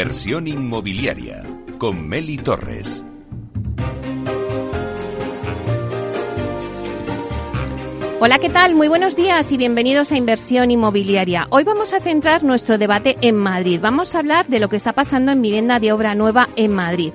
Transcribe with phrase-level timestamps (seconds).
[0.00, 1.42] Inversión inmobiliaria
[1.76, 3.04] con Meli Torres.
[8.18, 8.74] Hola, ¿qué tal?
[8.74, 11.48] Muy buenos días y bienvenidos a Inversión Inmobiliaria.
[11.50, 13.78] Hoy vamos a centrar nuestro debate en Madrid.
[13.82, 17.12] Vamos a hablar de lo que está pasando en vivienda de obra nueva en Madrid.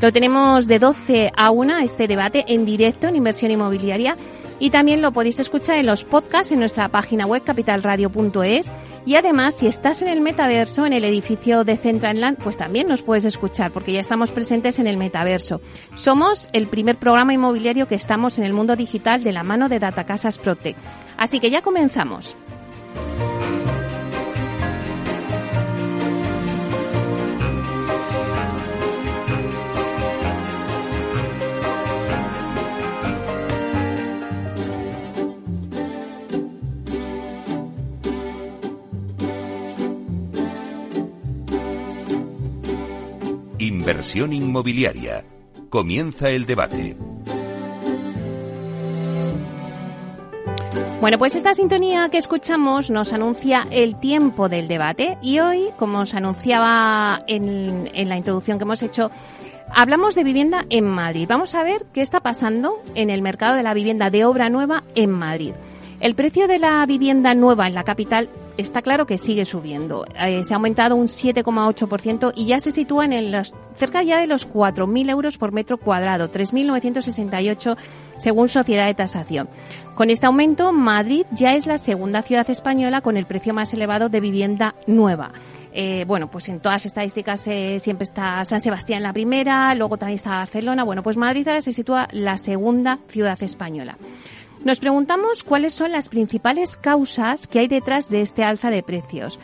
[0.00, 4.18] Lo tenemos de 12 a 1 este debate en directo en Inversión Inmobiliaria
[4.58, 8.70] y también lo podéis escuchar en los podcasts en nuestra página web capitalradio.es
[9.06, 13.00] y además si estás en el metaverso en el edificio de Centraland pues también nos
[13.00, 15.62] puedes escuchar porque ya estamos presentes en el metaverso.
[15.94, 19.78] Somos el primer programa inmobiliario que estamos en el mundo digital de la mano de
[19.78, 20.78] Datacasas Protect.
[21.16, 22.36] Así que ya comenzamos.
[43.86, 45.24] Inversión inmobiliaria.
[45.70, 46.96] Comienza el debate.
[51.00, 56.00] Bueno, pues esta sintonía que escuchamos nos anuncia el tiempo del debate y hoy, como
[56.00, 59.12] os anunciaba en, en, la introducción que hemos hecho,
[59.70, 61.28] hablamos de vivienda en Madrid.
[61.28, 64.82] Vamos a ver qué está pasando en el mercado de la vivienda de obra nueva
[64.96, 65.52] en Madrid.
[66.00, 70.04] El precio de la vivienda nueva en la capital está claro que sigue subiendo.
[70.18, 74.26] Eh, se ha aumentado un 7,8% y ya se sitúa en los, cerca ya de
[74.26, 77.76] los 4.000 euros por metro cuadrado, 3.968
[78.18, 79.48] según Sociedad de Tasación.
[79.94, 84.08] Con este aumento, Madrid ya es la segunda ciudad española con el precio más elevado
[84.08, 85.32] de vivienda nueva.
[85.72, 89.98] Eh, bueno, pues en todas las estadísticas eh, siempre está San Sebastián la primera, luego
[89.98, 90.84] también está Barcelona.
[90.84, 93.98] Bueno, pues Madrid ahora se sitúa la segunda ciudad española.
[94.66, 99.38] Nos preguntamos cuáles son las principales causas que hay detrás de este alza de precios.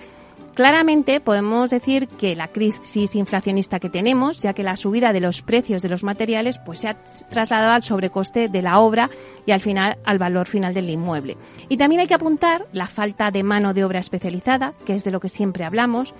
[0.54, 5.40] Claramente podemos decir que la crisis inflacionista que tenemos, ya que la subida de los
[5.40, 9.08] precios de los materiales pues se ha trasladado al sobrecoste de la obra
[9.46, 11.38] y al final al valor final del inmueble.
[11.70, 15.10] Y también hay que apuntar la falta de mano de obra especializada, que es de
[15.10, 16.14] lo que siempre hablamos,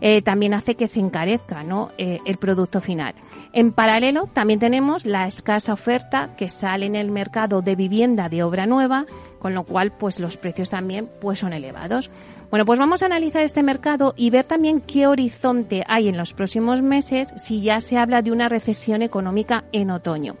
[0.00, 1.92] eh, también hace que se encarezca ¿no?
[1.96, 3.14] Eh, el producto final.
[3.52, 8.42] En paralelo también tenemos la escasa oferta que sale en el mercado de vivienda de
[8.42, 9.06] obra nueva,
[9.38, 12.10] con lo cual pues los precios también pues son elevados.
[12.50, 16.32] Bueno, pues vamos a analizar este mercado y ver también qué horizonte hay en los
[16.32, 20.36] próximos meses si ya se habla de una recesión económica en otoño.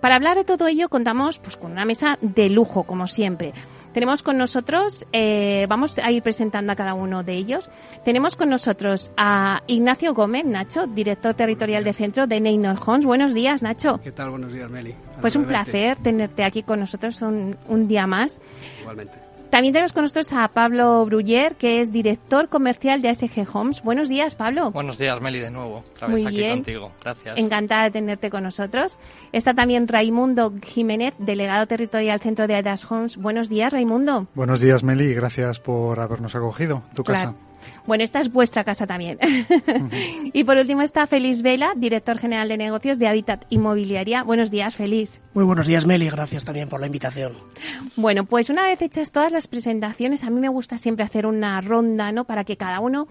[0.00, 3.52] Para hablar de todo ello contamos pues con una mesa de lujo como siempre.
[3.92, 7.68] Tenemos con nosotros, eh, vamos a ir presentando a cada uno de ellos.
[8.04, 13.06] Tenemos con nosotros a Ignacio Gómez, Nacho, director territorial de centro de Neynor Homes.
[13.06, 13.98] Buenos días, Nacho.
[14.04, 14.30] ¿Qué tal?
[14.30, 14.94] Buenos días, Meli.
[15.20, 18.40] Pues un placer tenerte aquí con nosotros un, un día más.
[18.80, 19.27] Igualmente.
[19.50, 23.82] También tenemos con nosotros a Pablo Bruller, que es director comercial de ASG Homes.
[23.82, 24.70] Buenos días, Pablo.
[24.72, 25.84] Buenos días, Meli, de nuevo.
[25.94, 26.56] Otra vez Muy aquí bien.
[26.58, 26.92] contigo.
[27.00, 27.38] Gracias.
[27.38, 28.98] Encantada de tenerte con nosotros.
[29.32, 33.16] Está también Raimundo Jiménez, delegado territorial Centro de Adas Homes.
[33.16, 34.26] Buenos días, Raimundo.
[34.34, 35.14] Buenos días, Meli.
[35.14, 36.82] Gracias por habernos acogido.
[36.94, 37.32] Tu Claro.
[37.32, 37.47] casa.
[37.86, 39.18] Bueno, esta es vuestra casa también.
[40.32, 44.22] y por último está Félix Vela, director general de negocios de Habitat Inmobiliaria.
[44.22, 45.20] Buenos días, Félix.
[45.34, 46.08] Muy buenos días, Meli.
[46.08, 47.36] Gracias también por la invitación.
[47.96, 51.60] Bueno, pues una vez hechas todas las presentaciones, a mí me gusta siempre hacer una
[51.60, 52.24] ronda, ¿no?
[52.24, 53.08] Para que cada uno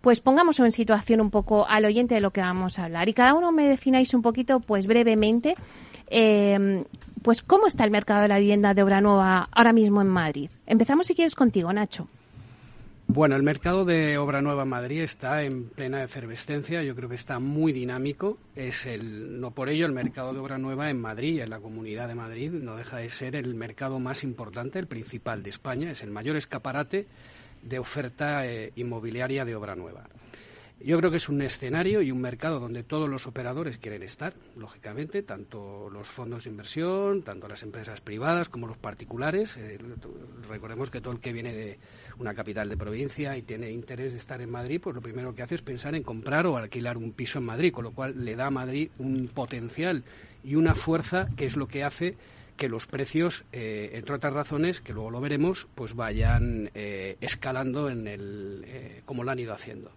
[0.00, 3.08] pues pongamos en situación un poco al oyente de lo que vamos a hablar.
[3.08, 5.54] Y cada uno me defináis un poquito, pues brevemente,
[6.10, 6.84] eh,
[7.22, 10.50] pues cómo está el mercado de la vivienda de obra nueva ahora mismo en Madrid.
[10.66, 12.08] Empezamos si quieres contigo, Nacho.
[13.08, 16.82] Bueno, el mercado de obra nueva en Madrid está en plena efervescencia.
[16.82, 18.38] Yo creo que está muy dinámico.
[18.54, 22.08] Es el, no por ello el mercado de obra nueva en Madrid, en la Comunidad
[22.08, 25.90] de Madrid, no deja de ser el mercado más importante, el principal de España.
[25.90, 27.06] Es el mayor escaparate
[27.62, 30.08] de oferta eh, inmobiliaria de obra nueva.
[30.84, 34.34] Yo creo que es un escenario y un mercado donde todos los operadores quieren estar,
[34.56, 39.56] lógicamente, tanto los fondos de inversión, tanto las empresas privadas como los particulares.
[39.58, 39.78] Eh,
[40.48, 41.78] recordemos que todo el que viene de
[42.18, 45.42] una capital de provincia y tiene interés de estar en Madrid, pues lo primero que
[45.42, 48.36] hace es pensar en comprar o alquilar un piso en Madrid, con lo cual le
[48.36, 50.04] da a Madrid un potencial
[50.44, 52.16] y una fuerza que es lo que hace
[52.56, 57.88] que los precios, eh, entre otras razones, que luego lo veremos, pues vayan eh, escalando
[57.88, 59.90] en el, eh, como lo han ido haciendo.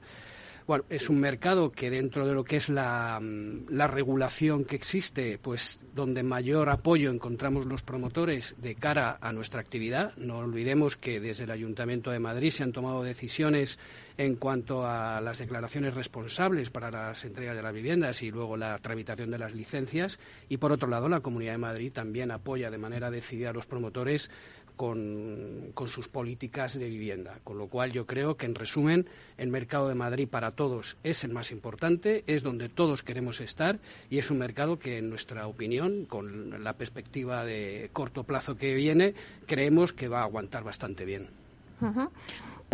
[0.68, 4.76] Bueno, es un mercado que dentro de lo que es la, mm, la, regulación que
[4.76, 10.16] existe, pues donde mayor apoyo encontramos los promotores de cara a nuestra actividad.
[10.18, 13.78] No olvidemos que desde el Ayuntamiento de Madrid se han tomado decisiones
[14.18, 18.80] en cuanto a las declaraciones responsables para las entregas de las viviendas y luego la
[18.80, 20.20] tramitación de las licencias.
[20.50, 23.68] Y por otro lado, la Comunidad de Madrid también apoya de manera decidida a los
[23.68, 24.32] promotores
[24.76, 27.40] con, sus políticas de vivienda.
[27.44, 29.08] Con lo cual yo creo que, en resumen,
[29.38, 33.80] el mercado de Madrid para todos es el más importante, es donde todos queremos estar
[34.10, 38.74] y es un mercado que, en nuestra opinión, con la perspectiva de corto plazo que
[38.74, 39.14] viene,
[39.46, 41.28] creemos que va a aguantar bastante bien.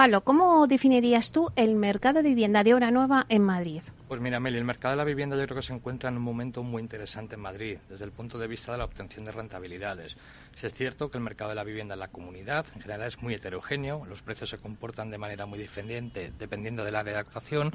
[0.02, 3.84] Palo, ¿cómo definirías tú el mercado de vivienda de obra nueva en Madrid?
[4.08, 6.24] Pues mira, Meli, el mercado de la vivienda yo creo que se encuentra en un
[6.24, 10.18] momento muy interesante en Madrid, desde el punto de vista de la obtención de rentabilidades.
[10.56, 13.22] Si es cierto que el mercado de la vivienda en la comunidad en general es
[13.22, 17.72] muy heterogéneo, los precios se comportan de manera muy diferente dependiendo del área de actuación,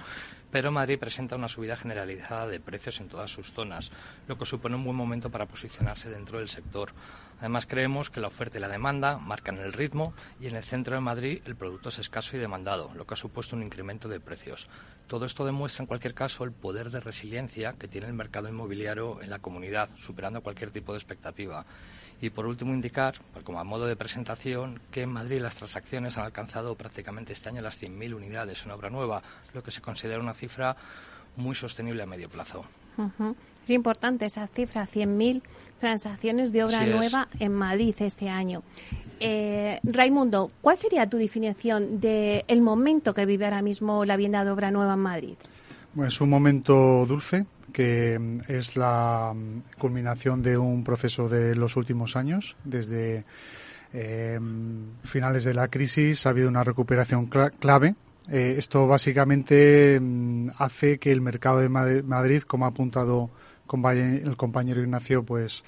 [0.51, 3.93] pero Madrid presenta una subida generalizada de precios en todas sus zonas,
[4.27, 6.93] lo que supone un buen momento para posicionarse dentro del sector.
[7.39, 10.95] Además, creemos que la oferta y la demanda marcan el ritmo y en el centro
[10.95, 14.21] de Madrid el producto es escaso y demandado, lo que ha supuesto un incremento de
[14.21, 14.69] precios.
[15.07, 19.21] Todo esto demuestra, en cualquier caso, el poder de resiliencia que tiene el mercado inmobiliario
[19.21, 21.67] en la comunidad, superando cualquier tipo de expectativa.
[22.21, 26.17] Y por último, indicar, pues, como a modo de presentación, que en Madrid las transacciones
[26.17, 29.23] han alcanzado prácticamente este año las 100.000 unidades en obra nueva,
[29.53, 30.75] lo que se considera una cifra
[31.37, 32.65] muy sostenible a medio plazo.
[33.63, 35.43] Es importante esa cifra, 100.000
[35.79, 38.63] transacciones de obra nueva en Madrid este año.
[39.19, 44.45] Eh, Raimundo, ¿cuál sería tu definición del el momento que vive ahora mismo la vivienda
[44.45, 45.37] de obra nueva en Madrid?
[45.95, 51.55] Bueno, es un momento dulce que mm, es la mm, culminación de un proceso de
[51.55, 52.57] los últimos años.
[52.65, 53.25] Desde
[53.93, 54.39] eh,
[55.05, 57.95] finales de la crisis ha habido una recuperación clave.
[58.29, 63.31] Eh, esto básicamente mm, hace que el mercado de Madrid, como ha apuntado
[63.71, 65.65] el compañero Ignacio, pues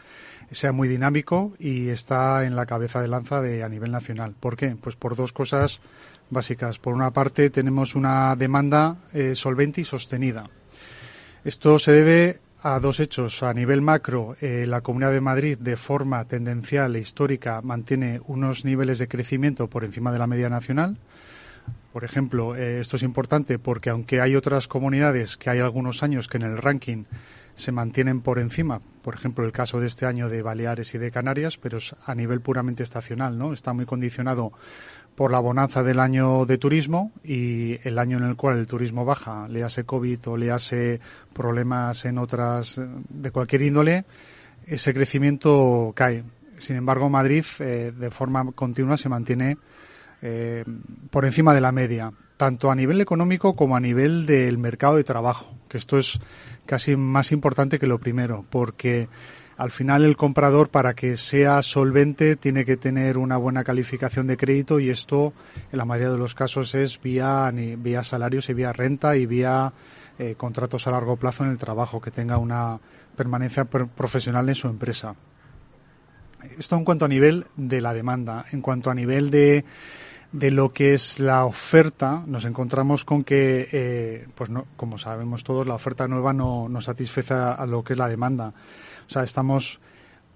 [0.51, 4.35] sea muy dinámico y está en la cabeza de lanza de a nivel nacional.
[4.39, 4.77] ¿Por qué?
[4.81, 5.81] Pues por dos cosas
[6.31, 6.79] básicas.
[6.79, 10.45] Por una parte, tenemos una demanda eh, solvente y sostenida.
[11.45, 13.43] Esto se debe a dos hechos.
[13.43, 18.65] A nivel macro, eh, la Comunidad de Madrid, de forma tendencial e histórica, mantiene unos
[18.65, 20.97] niveles de crecimiento por encima de la media nacional.
[21.93, 26.29] Por ejemplo, eh, esto es importante porque aunque hay otras comunidades que hay algunos años
[26.29, 27.05] que en el ranking
[27.59, 28.81] se mantienen por encima.
[29.03, 32.15] Por ejemplo, el caso de este año de Baleares y de Canarias, pero es a
[32.15, 33.53] nivel puramente estacional, ¿no?
[33.53, 34.53] Está muy condicionado
[35.17, 39.05] por la bonanza del año de turismo y el año en el cual el turismo
[39.05, 41.01] baja, le hace COVID o le hace
[41.33, 44.05] problemas en otras de cualquier índole,
[44.65, 46.23] ese crecimiento cae.
[46.59, 49.59] Sin embargo, Madrid eh, de forma continua se mantiene
[50.23, 50.65] eh,
[51.11, 55.05] por encima de la media, tanto a nivel económico como a nivel del mercado de
[55.05, 56.21] trabajo, que esto es
[56.69, 59.09] casi más importante que lo primero, porque
[59.57, 64.37] al final el comprador para que sea solvente tiene que tener una buena calificación de
[64.37, 65.33] crédito y esto
[65.73, 69.73] en la mayoría de los casos es vía, vía salarios y vía renta y vía
[70.19, 72.79] eh, contratos a largo plazo en el trabajo, que tenga una
[73.17, 75.15] permanencia profesional en su empresa.
[76.59, 78.45] Esto en cuanto a nivel de la demanda.
[78.53, 79.65] En cuanto a nivel de
[80.33, 85.43] de lo que es la oferta, nos encontramos con que, eh, pues no, como sabemos
[85.43, 88.53] todos, la oferta nueva no, no satisface a, lo que es la demanda.
[89.09, 89.81] O sea, estamos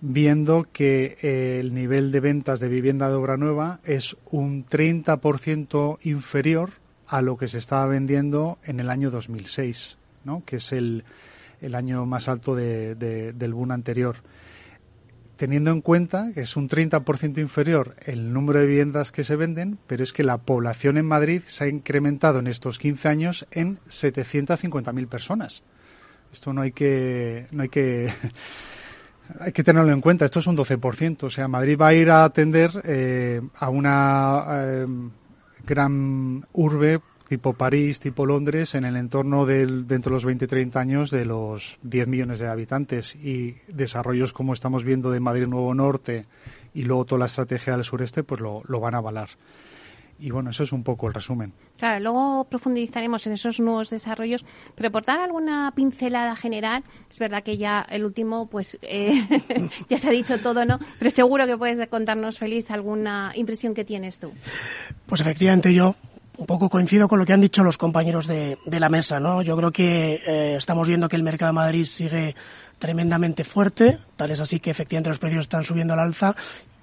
[0.00, 5.98] viendo que eh, el nivel de ventas de vivienda de obra nueva es un 30%
[6.02, 6.70] inferior
[7.06, 10.42] a lo que se estaba vendiendo en el año 2006, ¿no?
[10.46, 11.04] que es el,
[11.60, 14.16] el año más alto de, del boom anterior
[15.42, 19.76] teniendo en cuenta que es un 30% inferior el número de viviendas que se venden,
[19.88, 23.80] pero es que la población en Madrid se ha incrementado en estos 15 años en
[23.88, 25.64] 750.000 personas.
[26.32, 28.12] Esto no hay que no hay que
[29.40, 30.26] hay que tenerlo en cuenta.
[30.26, 31.24] Esto es un 12%.
[31.24, 34.86] O sea, Madrid va a ir a atender eh, a una eh,
[35.66, 37.00] gran urbe
[37.32, 41.78] tipo París, tipo Londres, en el entorno del, dentro de los 20-30 años de los
[41.80, 46.26] 10 millones de habitantes y desarrollos como estamos viendo de Madrid Nuevo Norte
[46.74, 49.30] y luego toda la estrategia del sureste, pues lo, van a avalar.
[50.18, 51.54] Y bueno, eso es un poco el resumen.
[51.78, 57.42] Claro, luego profundizaremos en esos nuevos desarrollos, pero por dar alguna pincelada general, es verdad
[57.42, 59.26] que ya el último, pues eh,
[59.88, 60.78] ya se ha dicho todo, ¿no?
[60.98, 64.30] Pero seguro que puedes contarnos, Feliz, alguna impresión que tienes tú.
[65.06, 65.96] Pues efectivamente yo
[66.38, 69.42] un poco coincido con lo que han dicho los compañeros de, la mesa, ¿no?
[69.42, 72.34] Yo creo que eh, estamos viendo que el mercado de Madrid sigue
[72.78, 76.34] tremendamente fuerte, tal es así que efectivamente los precios están subiendo al alza,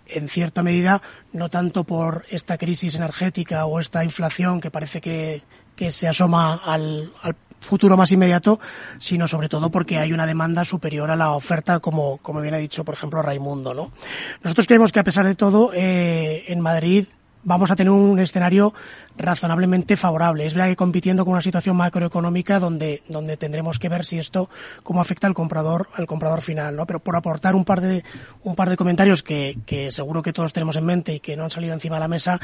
[0.08, 1.02] en cierta medida,
[1.34, 5.44] no tanto por esta crisis energética o esta inflación que parece que,
[5.92, 7.14] se asoma al,
[7.62, 8.60] futuro más inmediato,
[8.98, 12.58] sino sobre todo porque hay una demanda superior a la oferta, como, como bien ha
[12.58, 13.92] dicho, por ejemplo, Raimundo, ¿no?
[14.42, 17.08] Nosotros creemos que a pesar de todo, eh, en Madrid
[17.44, 18.74] vamos a tener un escenario
[19.20, 20.46] razonablemente favorable.
[20.46, 24.50] Es verdad que compitiendo con una situación macroeconómica donde, donde tendremos que ver si esto
[24.82, 26.88] cómo afecta al comprador, al comprador final, ¿no?
[26.88, 28.04] Pero por aportar un par de,
[28.44, 31.44] un par de comentarios que, que seguro que todos tenemos en mente y que no
[31.44, 32.40] han salido encima de la mesa,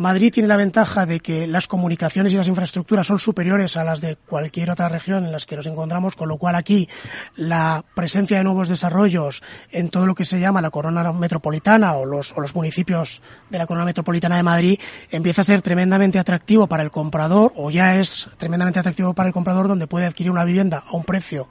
[0.00, 4.00] Madrid tiene la ventaja de que las comunicaciones y las infraestructuras son superiores a las
[4.00, 6.88] de cualquier otra región en las que nos encontramos, con lo cual aquí
[7.36, 12.06] la presencia de nuevos desarrollos en todo lo que se llama la corona metropolitana o
[12.06, 16.66] los, o los municipios de la corona metropolitana de Madrid empieza a ser tremendamente atractivo
[16.66, 20.44] para el comprador o ya es tremendamente atractivo para el comprador donde puede adquirir una
[20.44, 21.48] vivienda a un precio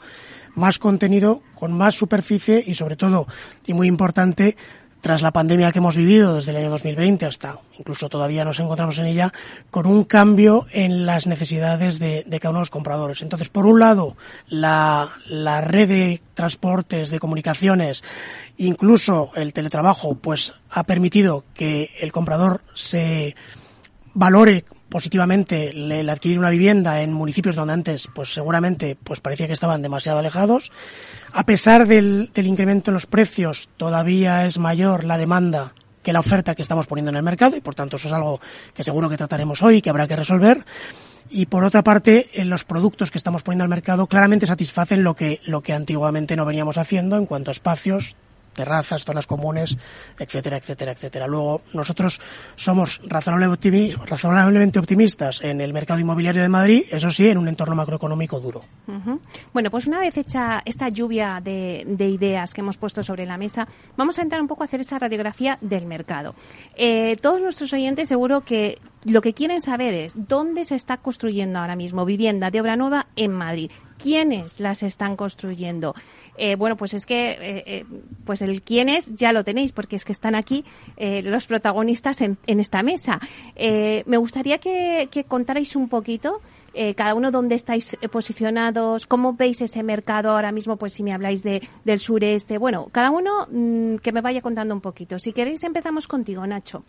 [0.55, 3.27] más contenido, con más superficie y sobre todo,
[3.65, 4.57] y muy importante,
[5.01, 8.97] tras la pandemia que hemos vivido desde el año 2020 hasta incluso todavía nos encontramos
[8.99, 9.31] en ella,
[9.71, 13.21] con un cambio en las necesidades de, de cada uno de los compradores.
[13.21, 18.03] Entonces, por un lado, la, la red de transportes, de comunicaciones,
[18.57, 23.35] incluso el teletrabajo, pues ha permitido que el comprador se
[24.19, 29.53] valore positivamente el adquirir una vivienda en municipios donde antes pues seguramente pues parecía que
[29.53, 30.71] estaban demasiado alejados.
[31.31, 35.73] A pesar del, del incremento en los precios, todavía es mayor la demanda
[36.03, 38.41] que la oferta que estamos poniendo en el mercado y por tanto eso es algo
[38.73, 40.65] que seguro que trataremos hoy y que habrá que resolver.
[41.29, 45.15] Y por otra parte, en los productos que estamos poniendo al mercado claramente satisfacen lo
[45.15, 48.17] que, lo que antiguamente no veníamos haciendo en cuanto a espacios,
[48.53, 49.77] terrazas, zonas comunes,
[50.17, 51.27] etcétera, etcétera, etcétera.
[51.27, 52.19] Luego, nosotros
[52.55, 58.39] somos razonablemente optimistas en el mercado inmobiliario de Madrid, eso sí, en un entorno macroeconómico
[58.39, 58.63] duro.
[59.53, 63.37] Bueno, pues una vez hecha esta lluvia de, de, ideas que hemos puesto sobre la
[63.37, 66.35] mesa, vamos a entrar un poco a hacer esa radiografía del mercado.
[66.75, 71.59] Eh, todos nuestros oyentes seguro que lo que quieren saber es dónde se está construyendo
[71.59, 73.71] ahora mismo vivienda de obra nueva en Madrid.
[74.01, 75.93] ¿Quiénes las están construyendo?
[76.37, 77.85] Eh, bueno, pues es que eh, eh,
[78.25, 80.63] pues el quiénes ya lo tenéis, porque es que están aquí
[80.95, 83.19] eh, los protagonistas en, en esta mesa.
[83.55, 86.39] Eh, me gustaría que, que contarais un poquito
[86.73, 91.11] eh, cada uno dónde estáis posicionados, cómo veis ese mercado ahora mismo, pues si me
[91.11, 95.19] habláis de, del sureste, bueno, cada uno mmm, que me vaya contando un poquito.
[95.19, 96.83] Si queréis empezamos contigo, Nacho.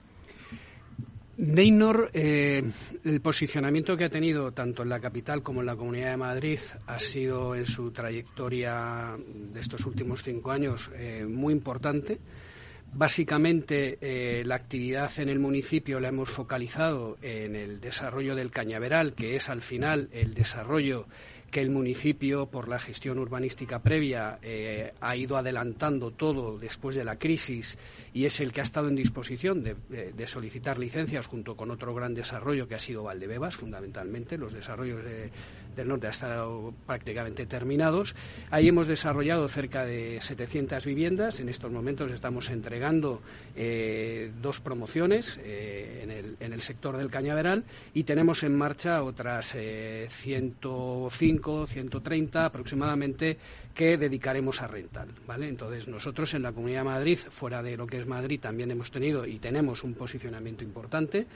[1.41, 2.63] Neynor, eh,
[3.03, 6.59] el posicionamiento que ha tenido tanto en la capital como en la Comunidad de Madrid
[6.87, 12.19] ha sido en su trayectoria de estos últimos cinco años eh, muy importante.
[12.93, 19.15] Básicamente, eh, la actividad en el municipio la hemos focalizado en el desarrollo del cañaveral,
[19.15, 21.07] que es al final el desarrollo
[21.51, 27.05] que el municipio, por la gestión urbanística previa, eh, ha ido adelantando todo después de
[27.05, 27.77] la crisis
[28.15, 31.95] y es el que ha estado en disposición de, de, solicitar licencias junto con otro
[31.95, 34.39] gran desarrollo que ha sido Valdebebas, fundamentalmente.
[34.39, 35.31] Los desarrollos de,
[35.75, 38.15] del norte han estado prácticamente terminados.
[38.51, 41.41] Ahí hemos desarrollado cerca de 700 viviendas.
[41.41, 43.23] En estos momentos estamos entregando
[43.57, 49.03] eh, dos promociones eh, en, el, en, el, sector del cañaveral y tenemos en marcha
[49.03, 53.39] otras eh, 105, 130 aproximadamente
[53.81, 55.09] que dedicaremos a rental.
[55.27, 55.49] ¿vale?
[55.49, 58.91] Entonces, nosotros en la Comunidad de Madrid, fuera de lo que es Madrid, también hemos
[58.91, 61.27] tenido y tenemos un posicionamiento importante.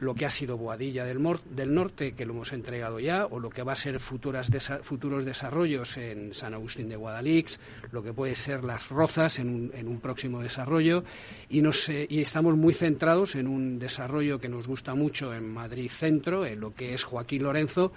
[0.00, 3.50] Lo que ha sido Boadilla del, del Norte, que lo hemos entregado ya, o lo
[3.50, 4.50] que va a ser futuras
[4.82, 7.60] futuros desarrollos en San Agustín de Guadalix,
[7.92, 11.04] lo que puede ser Las Rozas en un, en un próximo desarrollo.
[11.50, 15.48] Y, nos, eh, y estamos muy centrados en un desarrollo que nos gusta mucho en
[15.48, 17.92] Madrid Centro, en lo que es Joaquín Lorenzo,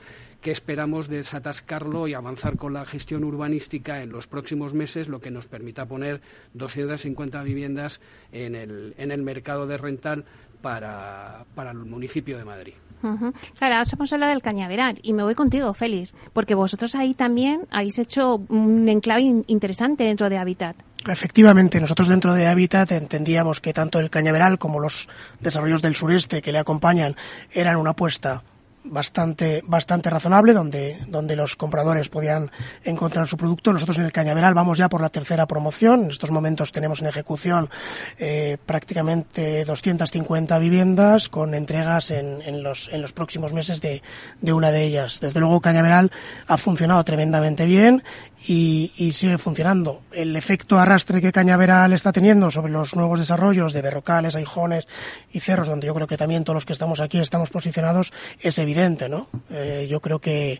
[0.46, 5.32] que esperamos desatascarlo y avanzar con la gestión urbanística en los próximos meses, lo que
[5.32, 6.22] nos permita poner
[6.54, 8.00] 250 viviendas
[8.32, 10.24] en el, en el mercado de rental
[10.62, 12.74] para, para el municipio de Madrid.
[13.02, 13.34] Uh -huh.
[13.58, 17.66] Claro, ahora hemos hablado del cañaveral y me voy contigo, Félix, porque vosotros ahí también
[17.72, 20.76] habéis hecho un enclave interesante dentro de Habitat.
[21.08, 25.10] Efectivamente, nosotros dentro de Habitat entendíamos que tanto el cañaveral como los
[25.40, 27.16] desarrollos del sureste que le acompañan
[27.52, 28.44] eran una apuesta
[28.86, 32.52] bastante bastante razonable donde donde los compradores podían
[32.84, 33.74] encontrar su producto.
[33.74, 36.06] Nosotros en el Cañaveral vamos ya por la tercera promoción.
[36.06, 37.70] En estos momentos tenemos en ejecución
[38.18, 44.02] eh, prácticamente 250 viviendas con entregas en, en, los en los próximos meses de,
[44.42, 45.20] de una de ellas.
[45.20, 46.12] Desde luego Cañaveral
[46.48, 48.04] ha funcionado tremendamente bien
[48.48, 50.02] y, y sigue funcionando.
[50.12, 54.88] El efecto arrastre que Cañaveral está teniendo sobre los nuevos desarrollos de Berrocales, Aijones
[55.32, 58.58] y Cerros donde yo creo que también todos los que estamos aquí estamos posicionados es
[58.60, 58.75] evidente
[59.10, 59.28] ¿no?
[59.50, 60.60] Eh, yo creo que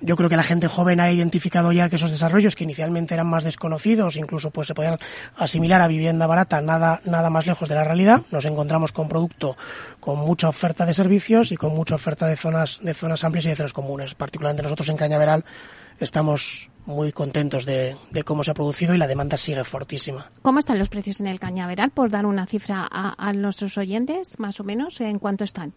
[0.00, 3.26] yo creo que la gente joven ha identificado ya que esos desarrollos que inicialmente eran
[3.26, 4.98] más desconocidos, incluso pues se podían
[5.36, 8.22] asimilar a vivienda barata, nada, nada más lejos de la realidad.
[8.30, 9.56] Nos encontramos con producto
[10.00, 13.48] con mucha oferta de servicios y con mucha oferta de zonas, de zonas amplias y
[13.50, 14.14] de zonas comunes.
[14.14, 15.44] Particularmente nosotros en Cañaveral
[16.00, 20.28] estamos muy contentos de, cómo se ha producido y la demanda sigue fortísima.
[20.42, 21.90] ¿Cómo están los precios en el cañaveral?
[21.90, 25.72] Por dar una cifra a, nuestros oyentes, más o menos, ¿en cuánto están?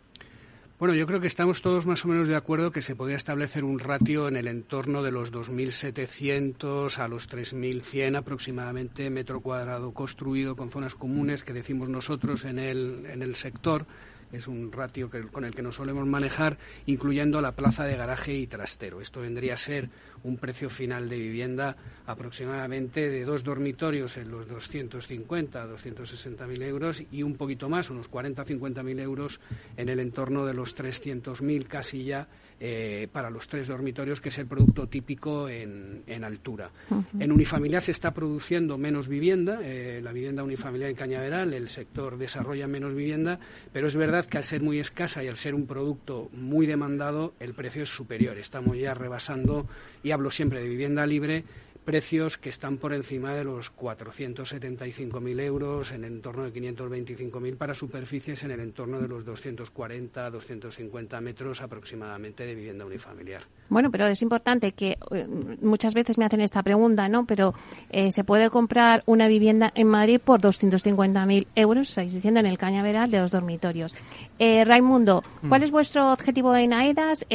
[0.80, 3.64] Bueno, yo creo que estamos todos más o menos de acuerdo que se podría establecer
[3.64, 10.56] un ratio en el entorno de los 2.700 a los 3.100 aproximadamente metro cuadrado construido
[10.56, 13.88] con zonas comunes que decimos nosotros en el, en el sector
[14.32, 18.48] es un ratio con el que nos solemos manejar, incluyendo la plaza de garaje y
[18.48, 19.02] trastero.
[19.02, 19.90] Esto vendría a ser
[20.24, 27.04] un precio final de vivienda aproximadamente de dos dormitorios en los 250, 260 mil euros
[27.12, 29.40] y un poquito más, unos 40, 50 mil euros
[29.76, 32.28] en el entorno de los 300 mil casi ya
[32.60, 36.72] eh, para los tres dormitorios, que es el producto típico en, altura.
[37.20, 42.18] En unifamiliar se está produciendo menos vivienda, eh, la vivienda unifamiliar en Cañaveral, el sector
[42.18, 43.40] desarrolla menos vivienda,
[43.72, 47.36] pero es verdad que al ser muy escasa y al ser un producto muy demandado,
[47.40, 48.40] el precio es superior.
[48.40, 49.68] Estamos ya rebasando,
[50.08, 51.44] y hablo siempre de vivienda libre,
[51.88, 57.74] precios que están por encima de los 475.000 euros, en el entorno de 525.000 para
[57.74, 63.44] superficies en el entorno de los 240, 250 metros aproximadamente de vivienda unifamiliar.
[63.70, 65.28] Bueno, pero es importante que eh,
[65.62, 67.26] muchas veces me hacen esta pregunta, ¿no?
[67.26, 67.54] Pero
[67.90, 72.58] eh, se puede comprar una vivienda en Madrid por 250.000 euros, estáis diciendo, en el
[72.58, 73.96] Cañaveral de dos dormitorios.
[74.40, 75.64] Eh, Raimundo, ¿cuál mm.
[75.64, 77.26] es vuestro objetivo en AEDAS,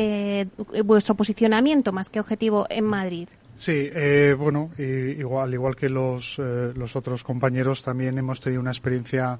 [0.84, 3.28] vuestro posicionamiento más que objetivo en Madrid?
[3.56, 8.70] Sí, eh, bueno, igual, igual que los, eh, los otros compañeros, también hemos tenido una
[8.70, 9.38] experiencia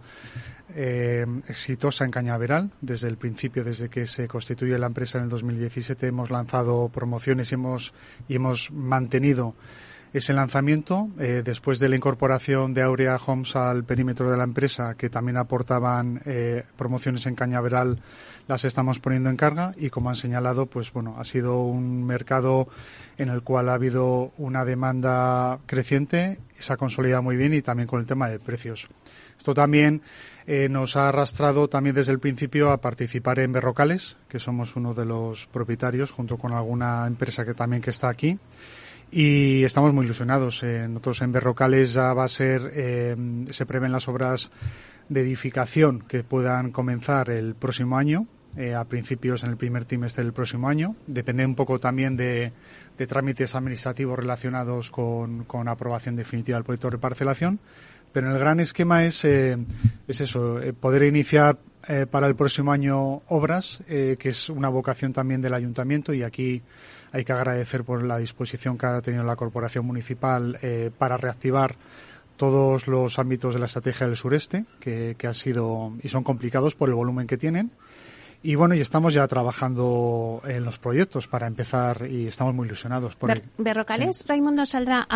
[0.75, 2.71] eh, exitosa en Cañaveral.
[2.81, 7.51] Desde el principio, desde que se constituye la empresa en el 2017, hemos lanzado promociones
[7.53, 7.93] y hemos,
[8.29, 9.55] y hemos mantenido
[10.13, 11.09] ese lanzamiento.
[11.19, 15.37] Eh, después de la incorporación de Aurea Homes al perímetro de la empresa, que también
[15.37, 17.99] aportaban eh, promociones en Cañaveral,
[18.49, 22.69] las estamos poniendo en carga y como han señalado, pues bueno, ha sido un mercado
[23.19, 27.89] en el cual ha habido una demanda creciente, se ha consolidado muy bien y también
[27.89, 28.89] con el tema de precios.
[29.39, 30.03] Esto también
[30.47, 34.95] eh, nos ha arrastrado también desde el principio a participar en Berrocales, que somos uno
[34.95, 38.39] de los propietarios, junto con alguna empresa que también que está aquí
[39.13, 40.63] y estamos muy ilusionados.
[40.63, 43.15] Eh, nosotros en Berrocales ya va a ser, eh,
[43.51, 44.51] se prevén las obras
[45.13, 50.25] de edificación que puedan comenzar el próximo año, eh, a principios en el primer trimestre
[50.25, 50.95] del próximo año.
[51.07, 52.53] Depende un poco también de,
[53.09, 57.59] trámites administrativos relacionados con, con aprobación definitiva del proyecto de reparcelación.
[58.13, 59.57] Pero el gran esquema es, es
[60.07, 61.59] eso, poder iniciar
[62.11, 66.63] para el próximo año obras, que es una vocación también del ayuntamiento y aquí
[67.13, 71.77] hay que agradecer por la disposición que ha tenido la Corporación Municipal eh, para reactivar
[72.43, 76.75] todos los ámbitos de la estrategia del sureste, que, que han sido y son complicados
[76.75, 77.71] por el volumen que tienen.
[78.43, 83.15] Y bueno, y estamos ya trabajando en los proyectos para empezar y estamos muy ilusionados
[83.15, 85.07] por ¿Berrocales, Raimundo, saldrá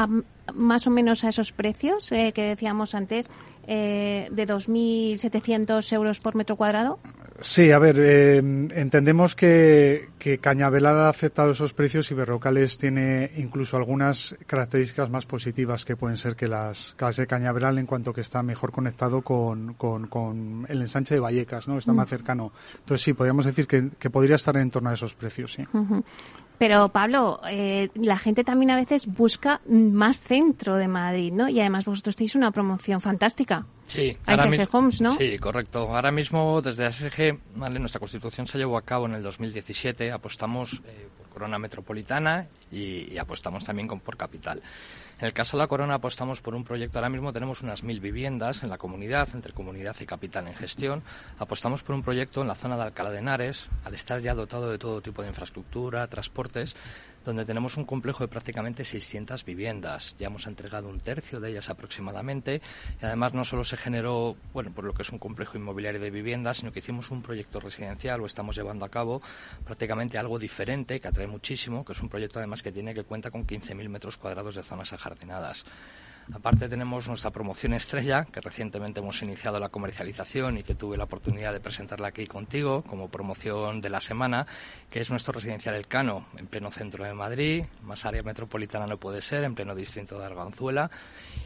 [0.54, 3.28] más o menos a esos precios eh, que decíamos antes,
[3.66, 7.00] eh, de 2.700 euros por metro cuadrado?
[7.40, 13.30] Sí, a ver, eh, entendemos que, que Cañaveral ha aceptado esos precios y Berrocales tiene
[13.36, 18.12] incluso algunas características más positivas que pueden ser que las, casas de Cañaveral en cuanto
[18.12, 21.78] que está mejor conectado con, con, el ensanche de Vallecas, ¿no?
[21.78, 22.10] Está más mm.
[22.10, 22.52] cercano.
[22.78, 25.66] Entonces sí, podríamos decir que, que, podría estar en torno a esos precios, sí.
[26.58, 31.48] Pero Pablo, eh, la gente también a veces busca más centro de Madrid, ¿no?
[31.48, 33.66] Y además vosotros tenéis una promoción fantástica.
[33.86, 35.12] Sí, ASG Homes, ¿no?
[35.12, 35.94] Sí, correcto.
[35.94, 37.78] Ahora mismo desde ASG, ¿vale?
[37.78, 43.16] nuestra constitución se llevó a cabo en el 2017, apostamos eh, por Corona Metropolitana y,
[43.18, 44.62] apostamos también con, por Capital.
[45.18, 48.00] En el caso de la Corona apostamos por un proyecto, ahora mismo tenemos unas mil
[48.00, 51.02] viviendas en la comunidad, entre comunidad y capital en gestión.
[51.38, 54.70] Apostamos por un proyecto en la zona de Alcalá de Henares, al estar ya dotado
[54.70, 56.76] de todo tipo de infraestructura, transportes,
[57.26, 60.14] donde tenemos un complejo de prácticamente 600 viviendas.
[60.18, 62.62] Ya hemos entregado un tercio de ellas aproximadamente
[63.02, 66.10] y además no solo se generó, bueno, por lo que es un complejo inmobiliario de
[66.10, 69.20] viviendas, sino que hicimos un proyecto residencial o estamos llevando a cabo
[69.64, 73.32] prácticamente algo diferente que atrae muchísimo, que es un proyecto además que tiene que cuenta
[73.32, 75.64] con 15.000 metros cuadrados de zonas ajardinadas.
[76.34, 81.04] Aparte tenemos nuestra promoción estrella, que recientemente hemos iniciado la comercialización y que tuve la
[81.04, 84.44] oportunidad de presentarla aquí contigo como promoción de la semana,
[84.90, 88.98] que es nuestro residencial El Cano, en pleno centro de Madrid, más área metropolitana no
[88.98, 90.90] puede ser, en pleno distrito de Arganzuela,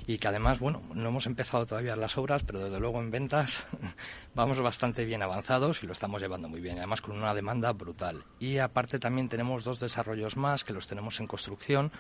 [0.07, 3.65] y que además, bueno, no hemos empezado todavía las obras, pero desde luego en ventas
[4.35, 8.25] vamos bastante bien avanzados y lo estamos llevando muy bien, además con una demanda brutal.
[8.39, 11.93] Y aparte también tenemos dos desarrollos más que los tenemos en construcción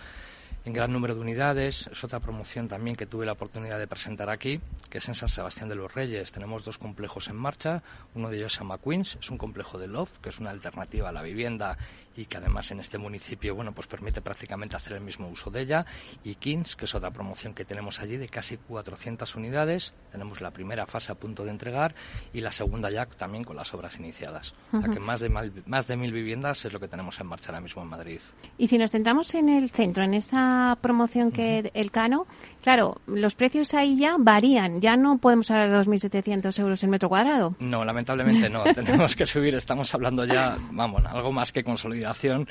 [0.64, 1.88] en gran número de unidades.
[1.90, 5.28] Es otra promoción también que tuve la oportunidad de presentar aquí, que es en San
[5.28, 6.32] Sebastián de los Reyes.
[6.32, 7.82] Tenemos dos complejos en marcha.
[8.14, 11.08] Uno de ellos se llama Queens, es un complejo de loft, que es una alternativa
[11.08, 11.76] a la vivienda
[12.16, 15.62] y que además en este municipio bueno pues permite prácticamente hacer el mismo uso de
[15.62, 15.86] ella.
[16.24, 19.92] Y Kings que es otra promoción que tenemos allí de casi 400 unidades.
[20.12, 21.94] Tenemos la primera fase a punto de entregar
[22.32, 24.54] y la segunda ya también con las obras iniciadas.
[24.72, 25.30] O sea que más de
[25.66, 28.20] más de mil viviendas es lo que tenemos en marcha ahora mismo en Madrid.
[28.58, 32.26] Y si nos centramos en el centro en esa promoción que el Cano
[32.62, 34.80] claro los precios ahí ya varían.
[34.80, 37.54] Ya no podemos hablar de 2.700 euros el metro cuadrado.
[37.58, 38.64] No lamentablemente no.
[38.74, 39.54] Tenemos que subir.
[39.54, 41.64] Estamos hablando ya vamos algo más que
[42.02, 42.46] consolidado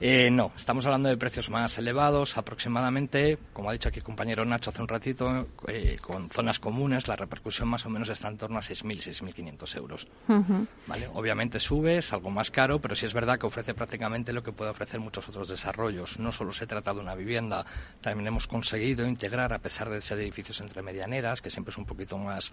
[0.00, 4.44] eh, no, estamos hablando de precios más elevados, aproximadamente, como ha dicho aquí el compañero
[4.44, 8.38] Nacho hace un ratito, eh, con zonas comunes, la repercusión más o menos está en
[8.38, 10.06] torno a 6.000, 6.500 euros.
[10.86, 11.08] ¿Vale?
[11.14, 14.52] Obviamente sube, es algo más caro, pero sí es verdad que ofrece prácticamente lo que
[14.52, 16.18] puede ofrecer muchos otros desarrollos.
[16.18, 17.66] No solo se trata de una vivienda,
[18.00, 21.86] también hemos conseguido integrar, a pesar de ser edificios entre medianeras, que siempre es un
[21.86, 22.52] poquito más,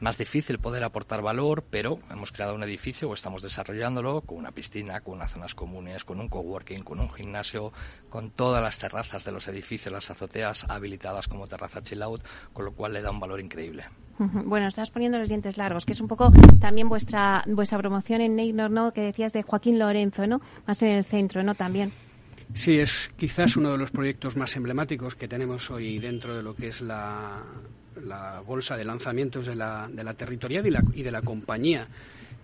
[0.00, 4.52] más difícil poder aportar valor, pero hemos creado un edificio o estamos desarrollándolo con una
[4.52, 7.72] piscina, con unas zonas comunes con un coworking, con un gimnasio,
[8.08, 12.64] con todas las terrazas de los edificios, las azoteas habilitadas como terraza chill out, con
[12.64, 13.84] lo cual le da un valor increíble.
[14.18, 18.36] Bueno, estás poniendo los dientes largos, que es un poco también vuestra vuestra promoción en
[18.36, 18.92] Neynor, ¿no?
[18.92, 20.40] Que decías de Joaquín Lorenzo, ¿no?
[20.66, 21.56] Más en el centro, ¿no?
[21.56, 21.90] También.
[22.52, 26.54] Sí, es quizás uno de los proyectos más emblemáticos que tenemos hoy dentro de lo
[26.54, 27.42] que es la,
[28.46, 31.88] bolsa de lanzamientos de la, de la territorial y, la, y de la compañía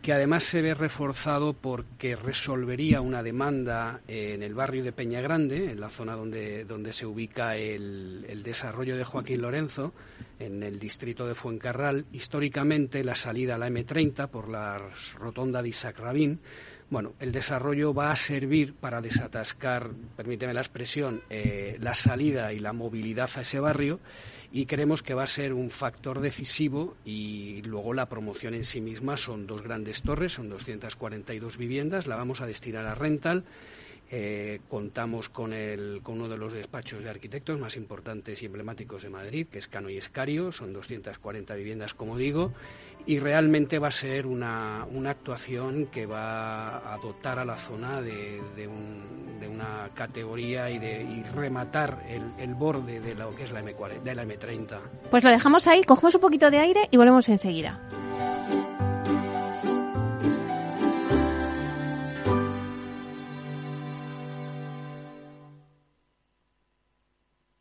[0.03, 5.73] que además se ve reforzado porque resolvería una demanda en el barrio de Peña Grande,
[5.73, 9.93] en la zona donde, donde se ubica el, el, desarrollo de Joaquín Lorenzo,
[10.39, 12.07] en el distrito de Fuencarral.
[12.13, 14.81] Históricamente, la salida a la M30 por la
[15.19, 16.41] rotonda de Isaac Rabín
[16.91, 22.59] bueno, el desarrollo va a servir para desatascar, permíteme la expresión, eh, la salida y
[22.59, 24.01] la movilidad a ese barrio
[24.53, 28.81] y creemos que va a ser un factor decisivo y luego la promoción en sí
[28.81, 33.45] misma son dos grandes torres, son 242 viviendas, la vamos a destinar a rental
[34.13, 39.05] eh, contamos con, el, con uno de los despachos de arquitectos más importantes y emblemáticos
[39.05, 42.53] de Madrid, que es Cano y Escario, son 240 viviendas, como digo,
[43.07, 48.01] y realmente va a ser una, una actuación que va a dotar a la zona
[48.03, 48.69] de, de,
[49.49, 53.75] una categoría y, de, y rematar el, el, borde de lo que es la, m
[54.05, 54.79] de la M30.
[55.11, 57.81] Pues lo dejamos ahí, cogemos un poquito de aire y volvemos enseguida.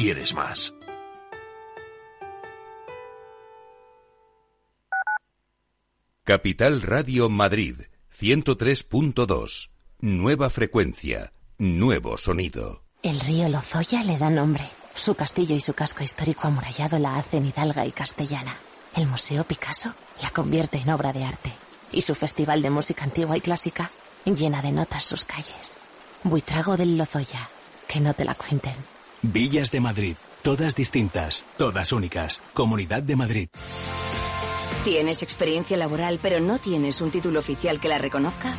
[0.00, 0.72] quieres más.
[6.22, 7.80] Capital Radio Madrid,
[8.16, 9.70] 103.2.
[9.98, 12.84] Nueva frecuencia, nuevo sonido.
[13.02, 14.62] El río Lozoya le da nombre.
[14.94, 18.54] Su castillo y su casco histórico amurallado la hacen hidalga y castellana.
[18.94, 21.52] El Museo Picasso la convierte en obra de arte.
[21.90, 23.90] Y su festival de música antigua y clásica
[24.24, 25.76] llena de notas sus calles.
[26.22, 27.48] Buitrago del Lozoya.
[27.88, 28.76] Que no te la cuenten.
[29.22, 32.40] Villas de Madrid, todas distintas, todas únicas.
[32.52, 33.48] Comunidad de Madrid.
[34.84, 38.54] ¿Tienes experiencia laboral pero no tienes un título oficial que la reconozca?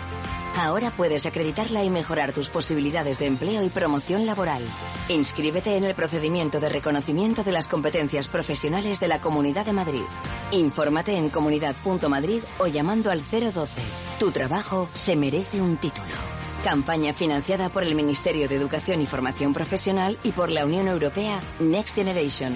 [0.58, 4.62] Ahora puedes acreditarla y mejorar tus posibilidades de empleo y promoción laboral.
[5.08, 10.04] Inscríbete en el procedimiento de reconocimiento de las competencias profesionales de la Comunidad de Madrid.
[10.52, 13.82] Infórmate en comunidad.madrid o llamando al 012.
[14.19, 16.38] Tu trabajo se merece un título.
[16.63, 21.39] Campaña financiada por el Ministerio de Educación y Formación Profesional y por la Unión Europea
[21.60, 22.54] Next Generation.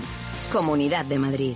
[0.51, 1.55] Comunidad de Madrid.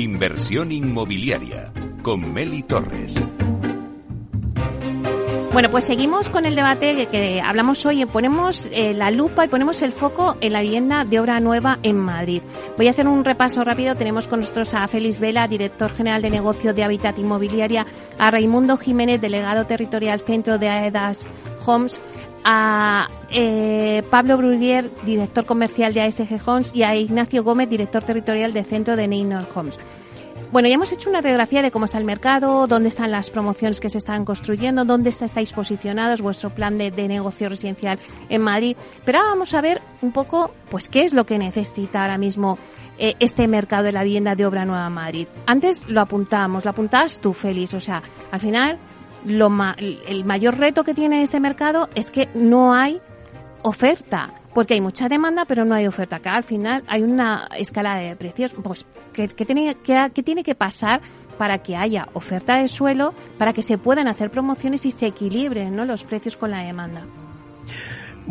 [0.00, 3.22] Inversión inmobiliaria con Meli Torres.
[5.52, 8.06] Bueno, pues seguimos con el debate que, hablamos hoy.
[8.06, 11.98] Ponemos eh, la lupa y ponemos el foco en la vivienda de obra nueva en
[11.98, 12.40] Madrid.
[12.78, 13.94] Voy a hacer un repaso rápido.
[13.94, 17.84] Tenemos con nosotros a Félix Vela, director general de negocio de Habitat Inmobiliaria,
[18.16, 21.26] a Raimundo Jiménez, delegado territorial centro de AEDAS
[21.66, 22.00] Homes,
[22.44, 28.52] a eh, Pablo Brunier, director comercial de ASG Homes, y a Ignacio Gómez, director territorial
[28.52, 29.78] de centro de Neynor Homes.
[30.52, 33.78] Bueno, ya hemos hecho una radiografía de cómo está el mercado, dónde están las promociones
[33.78, 38.76] que se están construyendo, dónde estáis posicionados, vuestro plan de, negocio residencial en Madrid.
[39.04, 42.58] Pero ahora vamos a ver un poco, pues, qué es lo que necesita ahora mismo
[42.98, 45.28] eh, este mercado de la vivienda de obra nueva Madrid.
[45.46, 47.74] Antes lo apuntábamos, lo apuntabas tú, Félix.
[47.74, 48.76] O sea, al final,
[49.24, 53.00] lo el mayor reto que tiene este mercado es que no hay
[53.62, 56.16] oferta porque hay mucha demanda, pero no hay oferta.
[56.16, 58.54] Acá al final hay una escala de precios.
[58.62, 61.00] Pues, ¿qué, tiene, qué, tiene que pasar
[61.38, 65.76] para que haya oferta de suelo, para que se puedan hacer promociones y se equilibren
[65.76, 65.84] ¿no?
[65.84, 67.06] los precios con la demanda?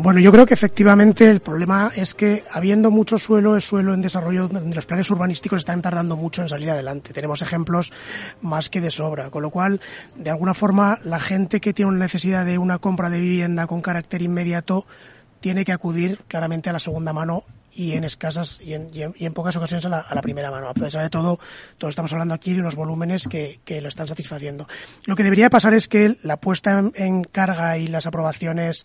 [0.02, 4.00] Bueno, yo creo que efectivamente el problema es que habiendo mucho suelo, es suelo en
[4.00, 7.12] desarrollo donde los planes urbanísticos están tardando mucho en salir adelante.
[7.12, 7.92] Tenemos ejemplos
[8.40, 9.82] más que de sobra, con lo cual,
[10.16, 13.82] de alguna forma, la gente que tiene una necesidad de una compra de vivienda con
[13.82, 14.86] carácter inmediato
[15.40, 19.32] tiene que acudir claramente a la segunda mano y en escasas y en, y en,
[19.32, 20.68] pocas ocasiones a la, primera mano.
[20.68, 21.38] A pesar de todo,
[21.78, 24.66] todos estamos hablando aquí de unos volúmenes que lo están satisfaciendo.
[25.04, 28.84] Lo que debería pasar es que la puesta en, carga y las aprobaciones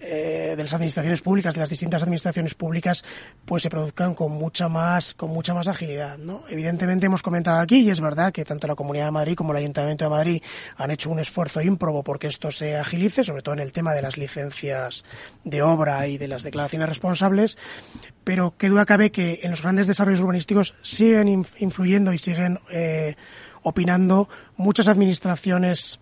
[0.00, 3.04] eh, de las administraciones públicas, de las distintas administraciones públicas,
[3.44, 6.18] pues se produzcan con mucha más, con mucha más agilidad.
[6.18, 6.42] ¿no?
[6.48, 9.58] Evidentemente hemos comentado aquí, y es verdad que tanto la Comunidad de Madrid como el
[9.58, 10.42] Ayuntamiento de Madrid
[10.76, 14.02] han hecho un esfuerzo ímprobo porque esto se agilice, sobre todo en el tema de
[14.02, 15.04] las licencias
[15.44, 17.58] de obra y de las declaraciones responsables,
[18.24, 23.16] pero qué duda cabe que en los grandes desarrollos urbanísticos siguen influyendo y siguen eh,
[23.62, 25.98] opinando muchas administraciones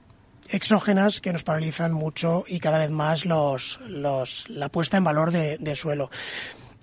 [0.52, 5.32] exógenas que nos paralizan mucho y cada vez más los, los, la puesta en valor
[5.32, 6.10] de, del suelo.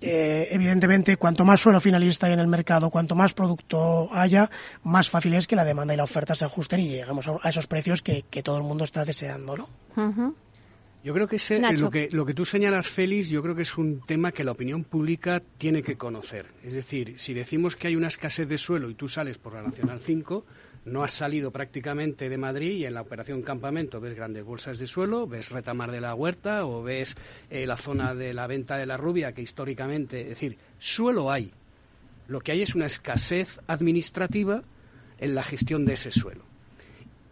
[0.02, 4.50] Eh, evidentemente, cuanto más suelo finalista hay en el mercado, cuanto más producto haya,
[4.84, 7.68] más fácil es que la demanda y la oferta se ajusten y lleguemos a, esos
[7.68, 10.34] precios que, que, todo el mundo está deseando, ¿no?
[11.04, 13.78] Yo creo que ese, lo que lo que tú señalas, Félix, yo creo que es
[13.78, 16.48] un tema que la opinión pública tiene que conocer.
[16.62, 19.62] Es decir, si decimos que hay una escasez de suelo y tú sales por la
[19.62, 20.46] Nacional 5,
[20.86, 24.88] no has salido prácticamente de Madrid y en la operación Campamento ves grandes bolsas de
[24.88, 27.16] suelo, ves Retamar de la Huerta o ves
[27.50, 31.52] eh, la zona de la venta de la Rubia, que históricamente, es decir, suelo hay.
[32.28, 34.64] Lo que hay es una escasez administrativa
[35.20, 36.44] en la gestión de ese suelo.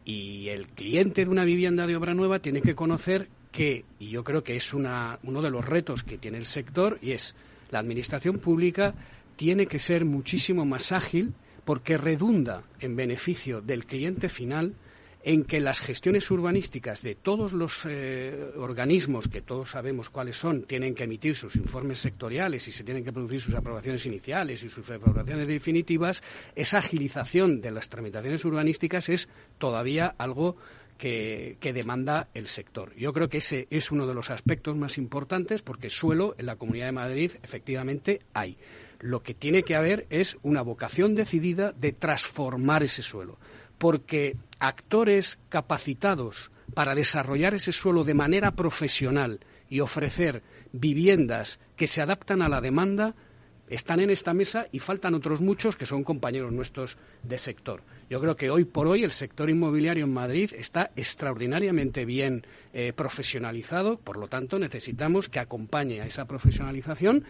[0.06, 4.24] Y el cliente de una vivienda de obra nueva tiene que conocer que, y yo
[4.24, 7.36] creo que es una, uno de los retos que tiene el sector, y es
[7.72, 8.94] la administración pública
[9.36, 11.34] tiene que ser muchísimo más ágil
[11.68, 14.74] porque redunda en beneficio del cliente final
[15.22, 20.64] en que las gestiones urbanísticas de todos los eh, organismos, que todos sabemos cuáles son,
[20.64, 24.70] tienen que emitir sus informes sectoriales y se tienen que producir sus aprobaciones iniciales y
[24.70, 26.24] sus aprobaciones definitivas,
[26.56, 29.28] esa agilización de las tramitaciones urbanísticas es
[29.58, 30.56] todavía algo
[30.98, 32.96] que, demanda el sector.
[32.96, 36.56] Yo creo que ese es uno de los aspectos más importantes porque suelo en la
[36.56, 38.58] Comunidad de Madrid efectivamente hay.
[39.00, 43.38] Lo que tiene que haber es una vocación decidida de transformar ese suelo,
[43.78, 52.02] porque actores capacitados para desarrollar ese suelo de manera profesional y ofrecer viviendas que se
[52.02, 53.16] adaptan a la demanda
[53.70, 57.84] están en esta mesa y faltan otros muchos que son compañeros nuestros de sector.
[58.10, 62.94] Yo creo que hoy por hoy el sector inmobiliario en Madrid está extraordinariamente bien eh,
[62.94, 67.26] profesionalizado, por lo tanto necesitamos que acompañe a esa profesionalización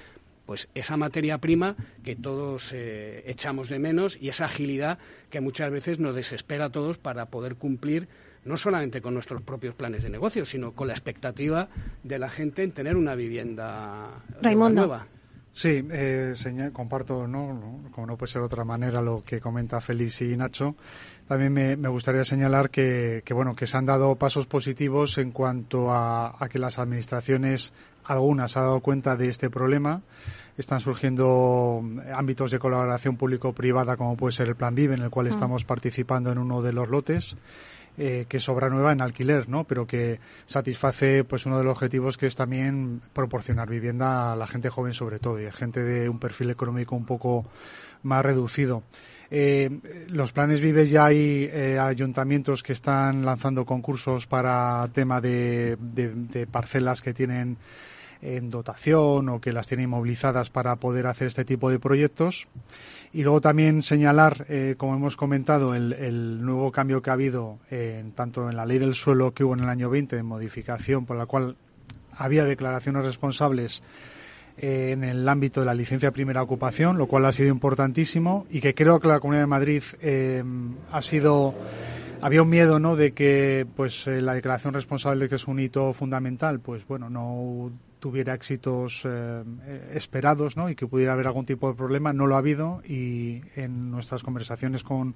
[0.47, 4.97] pues esa materia prima que todos eh, echamos de menos y esa agilidad
[5.29, 8.07] que muchas veces nos desespera a todos para poder cumplir
[8.45, 11.67] no solamente con nuestros propios planes de negocio, sino con la expectativa
[12.03, 15.07] de la gente en tener una vivienda nueva.
[15.57, 16.35] Sí, eh,
[16.71, 17.81] comparto, ¿no?
[17.89, 20.75] como no puede ser de otra manera, lo que comenta Félix y Nacho.
[21.27, 26.37] También me, gustaría señalar que, bueno, que se han dado pasos positivos en cuanto a,
[26.51, 30.03] que las administraciones, algunas, han dado cuenta de este problema.
[30.59, 31.81] Están surgiendo
[32.13, 35.29] ámbitos de colaboración público-privada, como puede ser el Plan Vive, en el cual mm.
[35.29, 37.35] estamos participando en uno de los lotes
[37.97, 39.63] eh, que es obra nueva en alquiler, ¿no?
[39.63, 44.45] Pero que satisface pues uno de los objetivos que es también proporcionar vivienda a la
[44.45, 47.45] gente joven sobre todo y a gente de un perfil económico un poco
[48.03, 48.83] más reducido.
[49.29, 49.69] Eh,
[50.09, 56.47] los planes Vives ya hay eh, ayuntamientos que están lanzando concursos para tema de, de,
[56.47, 57.57] parcelas que tienen
[58.21, 62.47] en dotación o que las tienen inmovilizadas para poder hacer este tipo de proyectos.
[63.13, 67.59] Y luego también señalar, eh, como hemos comentado, el, nuevo cambio que ha habido
[68.15, 71.17] tanto en la ley del suelo que hubo en el año 20 de modificación por
[71.17, 71.55] la cual
[72.17, 73.83] había declaraciones responsables
[74.57, 78.59] eh, en el ámbito de la licencia primera ocupación, lo cual ha sido importantísimo y
[78.59, 80.43] que creo que la Comunidad de Madrid eh,
[80.91, 81.53] ha sido
[82.21, 86.59] había un miedo no de que pues la declaración responsable que es un hito fundamental
[86.59, 89.43] pues bueno no tuviera éxitos eh,
[89.93, 90.69] esperados ¿no?
[90.69, 92.13] y que pudiera haber algún tipo de problema.
[92.13, 95.15] No lo ha habido y en nuestras conversaciones con,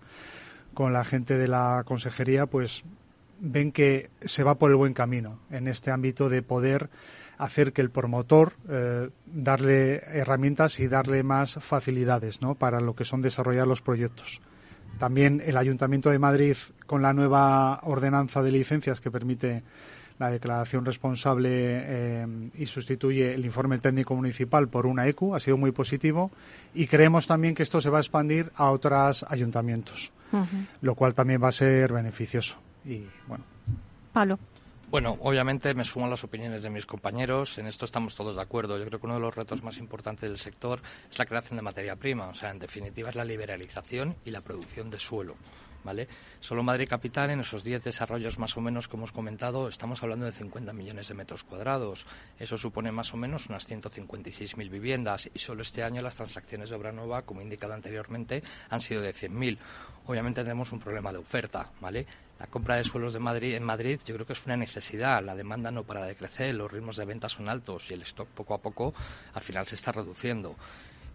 [0.74, 2.84] con la gente de la consejería, pues
[3.40, 6.90] ven que se va por el buen camino en este ámbito de poder
[7.38, 12.54] hacer que el promotor eh, darle herramientas y darle más facilidades ¿no?
[12.54, 14.42] para lo que son desarrollar los proyectos.
[15.00, 19.64] También el Ayuntamiento de Madrid, con la nueva ordenanza de licencias que permite
[20.22, 25.36] la declaración responsable eh, y sustituye el informe técnico municipal por una ECU.
[25.36, 26.32] Ha sido muy positivo
[26.74, 30.14] y creemos también que esto se va a expandir a otros ayuntamientos,
[30.82, 32.58] lo cual también va a ser beneficioso.
[32.86, 33.44] Y bueno.
[34.14, 34.40] Pablo.
[34.92, 37.58] Bueno, obviamente me sumo a las opiniones de mis compañeros.
[37.58, 38.78] En esto estamos todos de acuerdo.
[38.78, 41.64] Yo creo que uno de los retos más importantes del sector es la creación de
[41.64, 42.28] materia prima.
[42.28, 45.36] O sea, en definitiva, es la liberalización y la producción de suelo.
[45.84, 46.08] ¿Vale?
[46.40, 50.26] Solo Madrid Capital, en esos 10 desarrollos más o menos que hemos comentado, estamos hablando
[50.26, 52.06] de 50 millones de metros cuadrados.
[52.40, 56.76] Eso supone más o menos unas 156.000 viviendas y solo este año las transacciones de
[56.76, 59.58] obra nueva, como indicado anteriormente, han sido de 100.000.
[60.08, 62.06] Obviamente tenemos un problema de oferta, ¿vale?
[62.42, 65.24] La compra de suelos de Madrid, en Madrid yo creo que es una necesidad.
[65.24, 68.28] La demanda no para de crecer, los ritmos de venta son altos y el stock
[68.30, 68.96] poco a poco
[69.36, 70.56] al final se está reduciendo.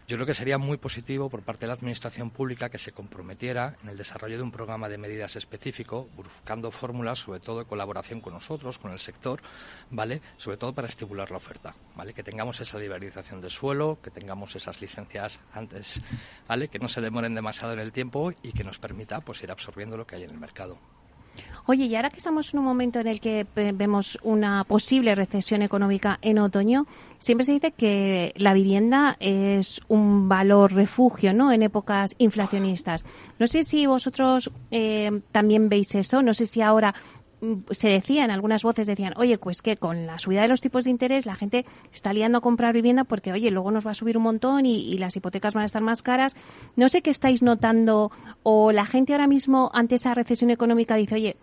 [0.08, 3.76] Yo creo que sería muy positivo por parte de la Administración Pública que se comprometiera
[3.82, 8.20] en el desarrollo de un programa de medidas específico, buscando fórmulas, sobre todo de colaboración
[8.20, 9.42] con nosotros, con el sector,
[9.90, 10.22] ¿vale?
[10.36, 12.14] Sobre todo para estimular la oferta, ¿vale?
[12.14, 16.00] Que tengamos esa liberalización de suelo, que tengamos esas licencias antes,
[16.46, 16.68] ¿vale?
[16.68, 19.96] Que no se demoren demasiado en el tiempo y que nos permita, pues, ir absorbiendo
[19.96, 20.78] lo que hay en el mercado.
[21.66, 25.62] Oye, y ahora que estamos en un momento en el que vemos una posible recesión
[25.62, 26.86] económica en otoño,
[27.18, 31.50] siempre se dice que la vivienda es un valor refugio, ¿no?
[31.50, 33.04] En épocas inflacionistas.
[33.38, 36.22] No sé si vosotros eh, también veis eso.
[36.22, 36.94] No sé si ahora
[37.70, 40.90] se decían, algunas voces decían, oye, pues que con la subida de los tipos de
[40.90, 44.16] interés la gente está liando a comprar vivienda porque, oye, luego nos va a subir
[44.16, 46.36] un montón y, las hipotecas van a estar más caras.
[46.74, 48.10] No sé qué estáis notando
[48.42, 51.36] o la gente ahora mismo ante esa recesión económica dice, oye,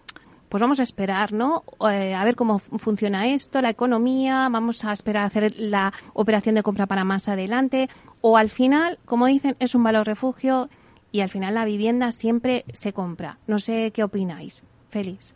[0.50, 1.63] pues vamos a esperar, ¿no?
[1.89, 6.56] Eh, a ver cómo funciona esto, la economía, vamos a esperar a hacer la operación
[6.56, 7.89] de compra para más adelante.
[8.22, 10.70] O al final, como dicen, es un valor refugio
[11.12, 13.38] y al final la vivienda siempre se compra.
[13.48, 14.63] No sé qué opináis.
[14.89, 15.34] Félix.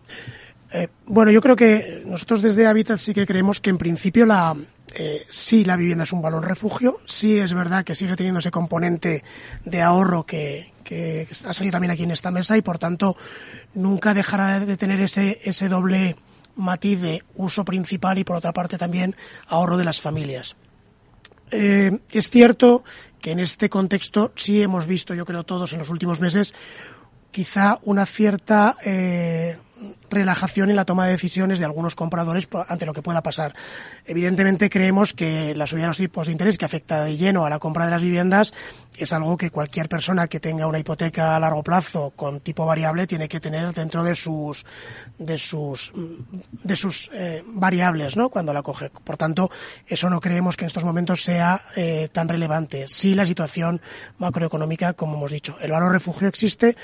[0.71, 4.55] Eh, bueno, yo creo que nosotros desde Habitat sí que creemos que en principio la,
[4.95, 8.51] eh, sí la vivienda es un valor refugio, sí es verdad que sigue teniendo ese
[8.51, 9.23] componente
[9.63, 13.15] de ahorro que, que ha salido también aquí en esta mesa y por tanto
[13.73, 16.15] nunca dejará de tener ese, ese doble
[16.55, 19.15] matiz de uso principal y por otra parte también
[19.47, 20.55] ahorro de las familias.
[21.51, 22.83] Eh, es cierto
[23.21, 26.53] que en este contexto sí hemos visto, yo creo todos en los últimos meses,
[27.31, 29.57] quizá una cierta eh,
[30.09, 33.53] relajación en la toma de decisiones de algunos compradores ante lo que pueda pasar.
[34.05, 37.49] Evidentemente creemos que la subida de los tipos de interés que afecta de lleno a
[37.49, 38.53] la compra de las viviendas
[38.97, 43.05] es algo que cualquier persona que tenga una hipoteca a largo plazo con tipo variable
[43.07, 44.65] tiene que tener dentro de sus
[45.19, 45.91] de sus
[46.63, 48.29] de sus eh, variables, ¿no?
[48.29, 48.89] Cuando la coge.
[48.89, 49.51] Por tanto,
[49.85, 52.87] eso no creemos que en estos momentos sea eh, tan relevante.
[52.87, 53.81] Sí la situación
[54.17, 56.75] macroeconómica, como hemos dicho, el valor refugio existe,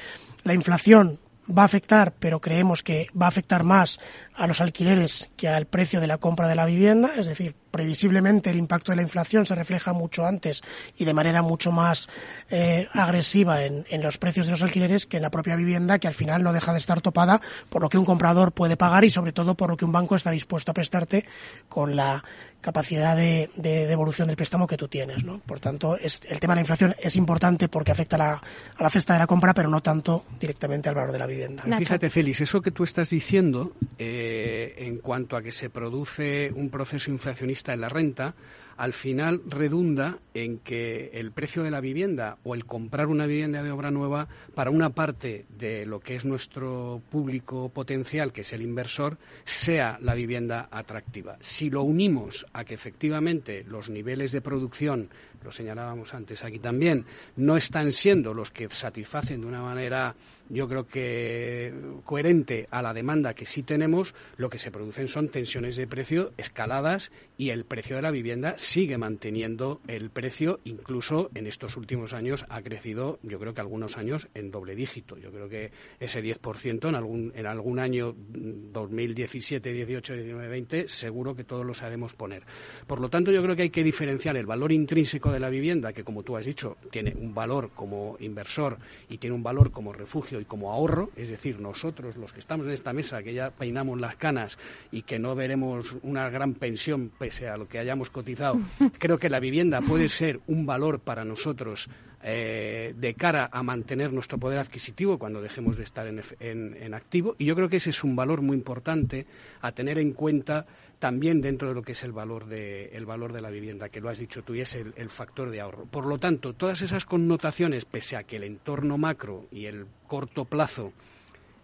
[0.43, 3.99] la inflación va a afectar, pero creemos que va a afectar más
[4.33, 8.51] a los alquileres que al precio de la compra de la vivienda, es decir, previsiblemente
[8.51, 10.61] el impacto de la inflación se refleja mucho antes
[10.95, 12.07] y de manera mucho más
[12.51, 16.07] eh, agresiva en, en, los precios de los alquileres que en la propia vivienda, que
[16.07, 19.09] al final no deja de estar topada por lo que un comprador puede pagar y
[19.09, 21.25] sobre todo por lo que un banco está dispuesto a prestarte
[21.67, 22.23] con la
[22.61, 25.23] capacidad de, de devolución del préstamo que tú tienes.
[25.23, 25.39] ¿no?
[25.39, 28.33] Por tanto, es, el tema de la inflación es importante porque afecta a la,
[28.77, 31.63] a la cesta de la compra, pero no tanto directamente al valor de la vivienda.
[31.77, 36.69] Fíjate, Félix, eso que tú estás diciendo eh, en cuanto a que se produce un
[36.69, 38.33] proceso inflacionista en la renta,
[38.77, 43.61] al final redunda en que el precio de la vivienda o el comprar una vivienda
[43.61, 48.53] de obra nueva para una parte de lo que es nuestro público potencial, que es
[48.53, 51.37] el inversor, sea la vivienda atractiva.
[51.39, 55.09] Si lo unimos a que efectivamente los niveles de producción,
[55.43, 57.05] lo señalábamos antes aquí también,
[57.35, 60.15] no están siendo los que satisfacen de una manera
[60.49, 65.29] yo creo que coherente a la demanda que sí tenemos, lo que se producen son
[65.29, 71.29] tensiones de precio escaladas y el precio de la vivienda sigue manteniendo el precio, incluso
[71.35, 75.17] en estos últimos años ha crecido, yo creo que algunos años en doble dígito.
[75.17, 81.35] Yo creo que ese 10% en algún, en algún año 2017, 18, 19, 20, seguro
[81.35, 82.43] que todos lo sabemos poner.
[82.87, 85.93] Por lo tanto, yo creo que hay que diferenciar el valor intrínseco de la vivienda,
[85.93, 88.77] que como tú has dicho, tiene un valor como inversor
[89.09, 92.65] y tiene un valor como refugio y como ahorro, es decir, nosotros los que estamos
[92.65, 94.57] en esta mesa, que ya peinamos las canas
[94.91, 98.52] y que no veremos una gran pensión pese a lo que hayamos cotizado,
[98.99, 101.89] creo que la vivienda puede ser un valor para nosotros
[102.23, 107.35] eh, de cara a mantener nuestro poder adquisitivo cuando dejemos de estar en, en, activo.
[107.37, 109.25] Y yo creo que ese es un valor muy importante
[109.61, 110.65] a tener en cuenta
[110.99, 113.99] también dentro de lo que es el valor de, el valor de la vivienda, que
[113.99, 115.85] lo has dicho tú, y es el, el factor de ahorro.
[115.85, 120.45] Por lo tanto, todas esas connotaciones, pese a que el entorno macro y el corto
[120.45, 120.93] plazo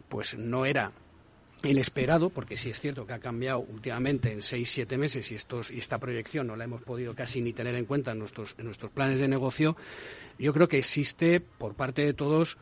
[0.10, 0.92] pues no era
[1.64, 5.36] el esperado, porque sí es cierto que ha cambiado últimamente en seis, siete meses y,
[5.36, 8.56] estos, y esta proyección no la hemos podido casi ni tener en cuenta en nuestros,
[8.58, 9.76] en nuestros planes de negocio,
[10.38, 12.58] yo creo que existe por parte de todos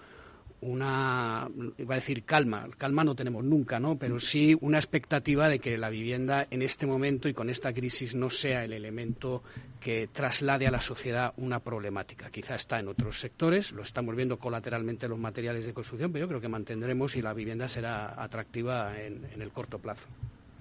[0.62, 3.98] una, iba a decir calma, calma no tenemos nunca, ¿no?
[3.98, 8.16] Pero sí una expectativa de que la vivienda en este momento y con esta crisis
[8.16, 9.44] no sea el elemento
[9.80, 12.32] que traslade a la sociedad una problemática.
[12.32, 16.26] Quizá está en otros sectores, lo estamos viendo colateralmente en los materiales de construcción, pero
[16.26, 20.08] yo creo que mantendremos y la vivienda será atractiva en, en el corto plazo.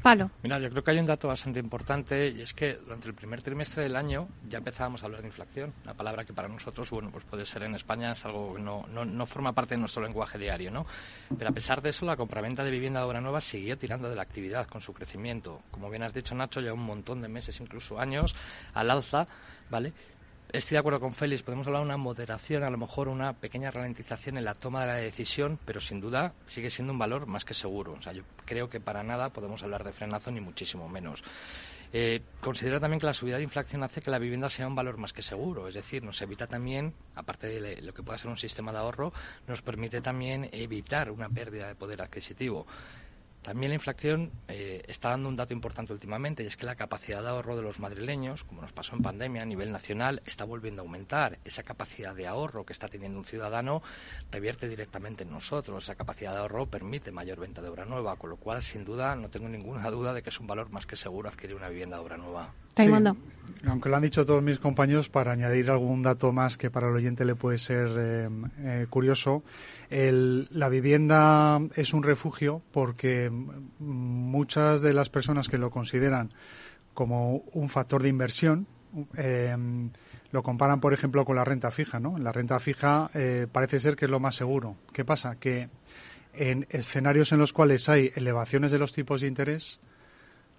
[0.07, 0.31] Palo.
[0.45, 3.43] Mira, yo creo que hay un dato bastante importante y es que durante el primer
[3.43, 7.11] trimestre del año ya empezábamos a hablar de inflación, una palabra que para nosotros, bueno,
[7.11, 10.05] pues puede ser en España es algo que no, no, no forma parte de nuestro
[10.05, 10.87] lenguaje diario, ¿no?
[11.37, 14.15] Pero a pesar de eso, la compraventa de vivienda de obra nueva siguió tirando de
[14.15, 15.63] la actividad con su crecimiento.
[15.73, 18.37] Como bien has dicho, Nacho, ya un montón de meses, incluso años,
[18.75, 19.27] al alza,
[19.71, 19.93] ¿vale?
[20.57, 23.71] Estoy de acuerdo con Félix, podemos hablar de una moderación, a lo mejor una pequeña
[23.71, 27.45] ralentización en la toma de la decisión, pero sin duda sigue siendo un valor más
[27.45, 27.93] que seguro.
[27.93, 31.23] O sea, yo creo que para nada podemos hablar de frenazo ni muchísimo menos.
[31.93, 34.97] Eh, considero también que la subida de inflación hace que la vivienda sea un valor
[34.97, 38.39] más que seguro, es decir, nos evita también, aparte de lo que pueda ser un
[38.39, 39.13] sistema de ahorro,
[39.47, 42.67] nos permite también evitar una pérdida de poder adquisitivo.
[43.47, 47.23] También la inflación eh, está dando un dato importante últimamente y es que la capacidad
[47.23, 50.83] de ahorro de los madrileños, como nos pasó en pandemia a nivel nacional, está volviendo
[50.83, 51.39] a aumentar.
[51.45, 53.85] Esa capacidad de ahorro que está teniendo un ciudadano
[54.33, 55.85] revierte directamente en nosotros.
[55.85, 59.15] Esa capacidad de ahorro permite mayor venta de obra nueva, con lo cual, sin duda,
[59.15, 61.99] no tengo ninguna duda de que es un valor más que seguro adquirir una vivienda
[61.99, 62.53] de obra nueva.
[62.77, 62.83] Sí,
[63.67, 66.95] aunque lo han dicho todos mis compañeros, para añadir algún dato más que para el
[66.95, 68.29] oyente le puede ser eh,
[68.59, 69.45] eh, curioso,
[69.91, 73.31] el, la vivienda es un refugio porque
[73.79, 76.33] muchas de las personas que lo consideran
[76.95, 78.67] como un factor de inversión
[79.17, 79.55] eh,
[80.33, 82.01] lo comparan, por ejemplo, con la renta fija.
[82.01, 82.19] ¿no?
[82.19, 84.77] La renta fija eh, parece ser que es lo más seguro.
[84.93, 85.37] ¿Qué pasa?
[85.37, 85.69] Que
[86.35, 89.81] en escenarios en los cuales hay elevaciones de los tipos de interés,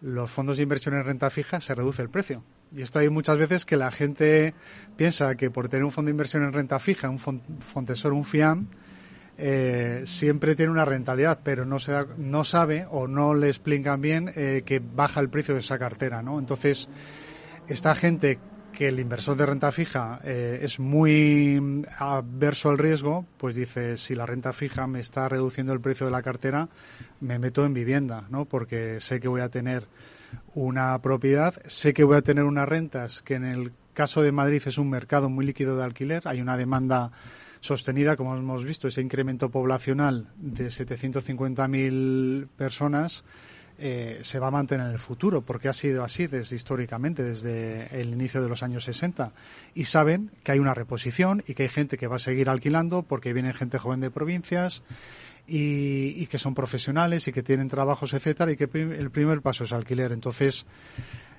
[0.01, 2.43] los fondos de inversión en renta fija se reduce el precio.
[2.75, 4.53] Y esto hay muchas veces que la gente
[4.95, 8.67] piensa que por tener un fondo de inversión en renta fija, un Fontesor, un FIAM,
[9.37, 14.01] eh, siempre tiene una rentabilidad, pero no, se da, no sabe o no le explican
[14.01, 16.39] bien eh, que baja el precio de esa cartera, ¿no?
[16.39, 16.89] Entonces,
[17.67, 18.39] esta gente
[18.73, 24.15] que el inversor de renta fija eh, es muy adverso al riesgo, pues dice, si
[24.15, 26.69] la renta fija me está reduciendo el precio de la cartera,
[27.19, 28.45] me meto en vivienda, ¿no?
[28.45, 29.87] Porque sé que voy a tener
[30.55, 34.61] una propiedad, sé que voy a tener unas rentas que en el caso de Madrid
[34.65, 37.11] es un mercado muy líquido de alquiler, hay una demanda
[37.61, 43.23] sostenida, como hemos visto, ese incremento poblacional de 750.000 personas
[43.79, 47.99] eh, se va a mantener en el futuro, porque ha sido así desde históricamente, desde
[47.99, 49.33] el inicio de los años 60.
[49.75, 53.03] Y saben que hay una reposición y que hay gente que va a seguir alquilando
[53.03, 54.81] porque viene gente joven de provincias
[55.45, 59.71] y, que son profesionales y que tienen trabajos, etcétera, y que el primer paso es
[59.71, 60.11] alquiler.
[60.11, 60.65] Entonces,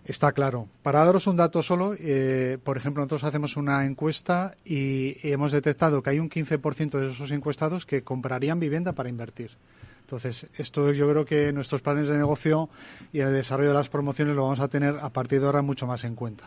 [0.05, 0.69] Está claro.
[0.83, 6.03] Para daros un dato solo, eh, por ejemplo, nosotros hacemos una encuesta y hemos detectado
[6.03, 9.51] que hay un 15% de esos encuestados que comprarían vivienda para invertir.
[10.01, 12.71] Entonces, esto yo creo que nuestros planes de negocio
[13.13, 15.87] y el desarrollo de las promociones lo vamos a tener a partir de ahora mucho
[15.87, 16.45] más en cuenta.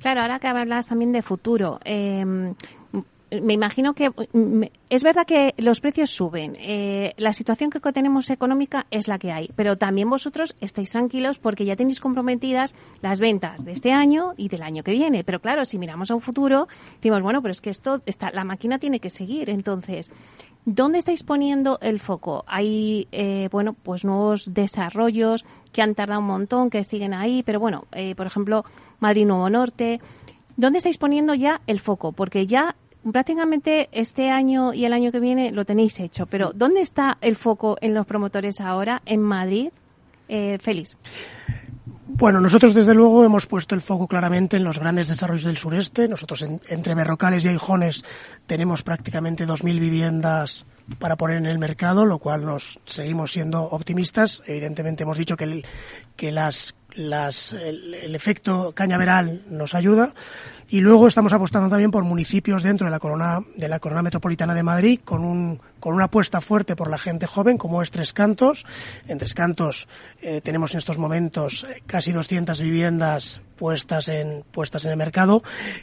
[0.00, 2.52] Claro, ahora que hablas también de futuro, eh,
[3.42, 4.10] me imagino que
[4.88, 6.56] es verdad que los precios suben.
[6.58, 11.38] Eh, la situación que tenemos económica es la que hay, pero también vosotros estáis tranquilos
[11.38, 15.24] porque ya tenéis comprometidas las ventas de este año y del año que viene.
[15.24, 18.44] Pero claro, si miramos a un futuro, decimos, bueno, pero es que esto está, la
[18.44, 19.48] máquina tiene que seguir.
[19.50, 20.10] Entonces,
[20.64, 22.44] ¿dónde estáis poniendo el foco?
[22.46, 27.60] Hay, eh, bueno, pues nuevos desarrollos que han tardado un montón, que siguen ahí, pero
[27.60, 28.64] bueno, eh, por ejemplo,
[28.98, 30.00] Madrid Nuevo Norte.
[30.56, 32.12] ¿Dónde estáis poniendo ya el foco?
[32.12, 32.76] Porque ya
[33.12, 37.36] prácticamente este año y el año que viene lo tenéis hecho, pero ¿dónde está el
[37.36, 39.70] foco en los promotores ahora en Madrid?
[40.28, 40.96] Eh, Félix.
[42.12, 46.08] Bueno, nosotros desde luego hemos puesto el foco claramente en los grandes desarrollos del sureste.
[46.08, 48.04] Nosotros entre Berrocales y Aijones
[48.46, 50.66] tenemos prácticamente 2.000 viviendas
[50.98, 54.42] para poner en el mercado, lo cual nos seguimos siendo optimistas.
[54.46, 55.66] Evidentemente hemos dicho que, el,
[56.16, 60.12] que las las, el, efecto cañaveral nos ayuda.
[60.68, 64.54] Y luego estamos apostando también por municipios dentro de la corona de la corona metropolitana
[64.54, 68.12] de Madrid con un con una apuesta fuerte por la gente joven como es Tres
[68.12, 68.64] Cantos.
[69.08, 69.88] En Tres Cantos
[70.22, 75.42] eh, tenemos en estos momentos eh, casi 200 viviendas puestas en puestas en el mercado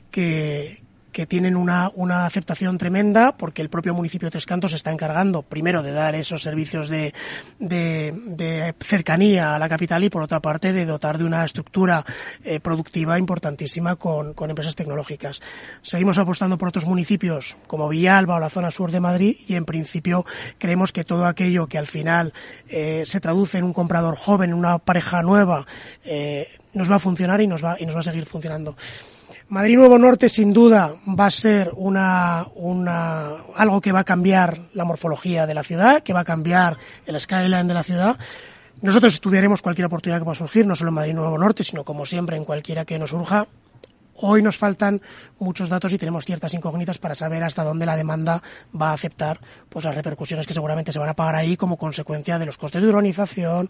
[0.10, 0.87] que
[1.18, 5.42] que tienen una, una aceptación tremenda porque el propio municipio de Tres Cantos está encargando
[5.42, 7.12] primero de dar esos servicios de,
[7.58, 12.06] de, cercanía a la capital y por otra parte de dotar de una estructura
[12.44, 15.42] eh, productiva importantísima con, con, empresas tecnológicas.
[15.82, 19.66] Seguimos apostando por otros municipios como Villalba o la zona sur de Madrid y en
[19.66, 20.24] principio
[20.60, 22.32] creemos que todo aquello que al final
[22.70, 25.66] eh, se traduce en un comprador joven, en una pareja nueva,
[26.06, 28.76] eh, nos va a funcionar y nos va, y nos va a seguir funcionando.
[29.50, 34.60] Madrid Nuevo Norte sin duda va a ser una, una, algo que va a cambiar
[34.74, 38.18] la morfología de la ciudad, que va a cambiar el skyline de la ciudad.
[38.82, 42.06] Nosotros estudiaremos cualquier oportunidad que pueda surgir, no solo en Madrid Nuevo Norte, sino como
[42.06, 43.48] siempre en cualquiera que nos surja.
[44.16, 45.02] Hoy nos faltan
[45.40, 48.42] muchos datos y tenemos ciertas incógnitas para saber hasta dónde la demanda
[48.80, 49.40] va a aceptar
[49.70, 52.82] pues las repercusiones que seguramente se van a pagar ahí como consecuencia de los costes
[52.82, 53.70] de urbanización,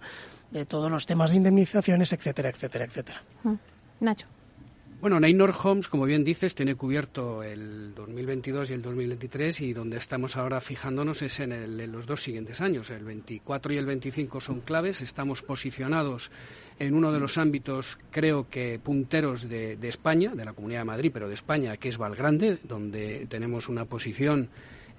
[0.49, 3.21] de todos los temas de indemnizaciones, etcétera, etcétera, etcétera.
[3.43, 3.53] Mm.
[3.99, 4.25] Nacho.
[4.99, 9.97] Bueno, Neynor Homes, como bien dices, tiene cubierto el 2022 y el 2023 y donde
[9.97, 12.89] estamos ahora fijándonos es en, los dos siguientes años.
[12.89, 15.01] El 24 y el 25 son claves.
[15.01, 16.31] Estamos posicionados
[16.79, 20.85] en uno de los ámbitos, creo que punteros de, de España, de la Comunidad de
[20.85, 24.49] Madrid, pero de España, que es Valgrande, donde tenemos una posición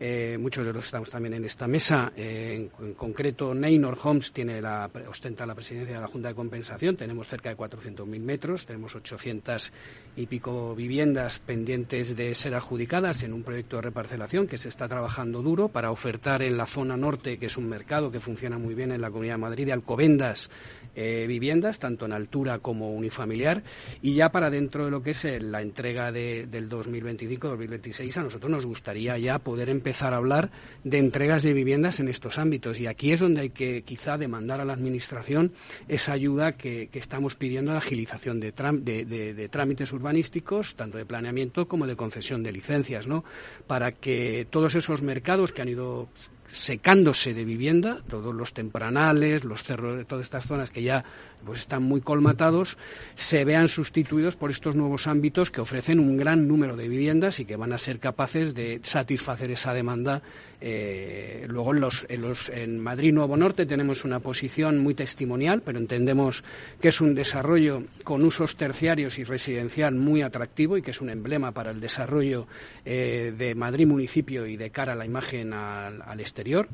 [0.01, 2.13] eh, muchos de los que estamos también en esta mesa.
[2.17, 6.97] Eh, en, concreto, Neynor Homes tiene la, ostenta la presidencia de la Junta de Compensación.
[6.97, 9.73] Tenemos cerca de 400.000 metros, tenemos 800
[10.17, 14.87] y pico viviendas pendientes de ser adjudicadas en un proyecto de reparcelación que se está
[14.87, 18.75] trabajando duro para ofertar en la zona norte, que es un mercado que funciona muy
[18.75, 20.49] bien en la Comunidad de Madrid, de Alcobendas
[20.95, 23.65] eh, viviendas, tanto en altura como unifamiliar.
[24.01, 28.65] Y ya para dentro de lo que es la entrega del 2025-2026, a nosotros nos
[28.65, 30.51] gustaría ya poder empezar a hablar
[30.85, 32.79] de entregas de viviendas en estos ámbitos.
[32.81, 35.53] Y aquí es donde hay que quizá demandar a la Administración
[35.89, 41.87] esa ayuda que, estamos pidiendo de agilización de, de, trámites urbanísticos, tanto de planeamiento como
[41.87, 43.25] de concesión de licencias, ¿no?
[43.67, 46.09] Para que todos esos mercados que han ido
[46.47, 51.05] secándose de vivienda, todos los tempranales, los cerros, todas estas zonas que ya
[51.45, 52.79] pues están muy colmatados,
[53.15, 57.45] se vean sustituidos por estos nuevos ámbitos que ofrecen un gran número de viviendas y
[57.45, 60.23] que van a ser capaces de satisfacer esa demanda.
[60.61, 65.63] Eh, luego en, los, en, los, en Madrid Nuevo Norte tenemos una posición muy testimonial,
[65.65, 66.43] pero entendemos
[66.81, 71.11] que es un desarrollo con usos terciarios y residencial muy atractivo y que es un
[71.11, 72.47] emblema para el desarrollo
[72.85, 76.69] eh, de Madrid municipio y de cara a la imagen al, al exterior.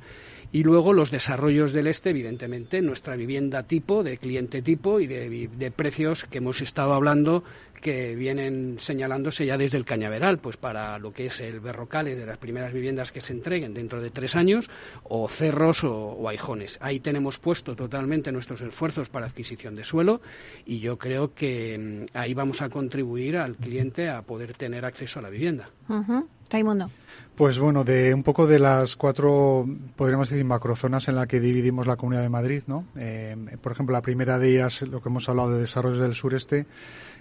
[0.53, 5.71] Y luego los desarrollos del este, evidentemente, nuestra vivienda tipo, de cliente tipo y de,
[5.71, 7.45] precios que hemos estado hablando
[7.81, 12.25] que vienen señalándose ya desde el cañaveral, pues para lo que es el berrocales de
[12.25, 14.71] las primeras viviendas que se entreguen dentro de tres años,
[15.03, 16.79] o cerros o, o aijones.
[16.81, 20.23] Ahí tenemos puesto totalmente nuestros esfuerzos para adquisición de suelo
[20.65, 25.19] y yo creo que mm, ahí vamos a contribuir al cliente a poder tener acceso
[25.19, 25.69] a la vivienda.
[25.89, 26.27] Ujú.
[26.51, 26.91] Raimundo.
[27.37, 29.67] Pues bueno, de un poco de las cuatro,
[29.97, 32.85] podríamos decir, macrozonas en la que dividimos la Comunidad de Madrid, ¿no?
[32.97, 36.67] Eh, por ejemplo, la primera de ellas, lo que hemos hablado de desarrollos del sureste,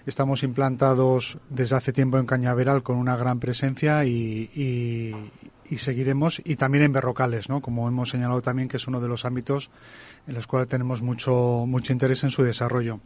[0.06, 5.16] estamos implantados desde hace tiempo en Cañaveral con una gran presencia y, y,
[5.68, 7.60] y seguiremos, y también en Berrocales, ¿no?
[7.60, 9.72] Como hemos señalado también, que es uno de los ámbitos
[10.28, 13.00] en los cuales tenemos mucho, mucho interés en su desarrollo.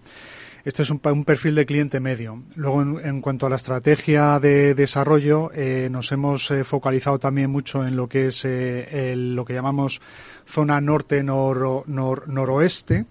[0.69, 2.43] Este es un, perfil de cliente medio.
[2.57, 7.87] Luego, en, cuanto a la estrategia de desarrollo, eh, nos hemos eh, focalizado también mucho
[7.87, 10.03] en lo que es eh, lo que llamamos
[10.47, 13.07] zona norte nor, nor, noroeste,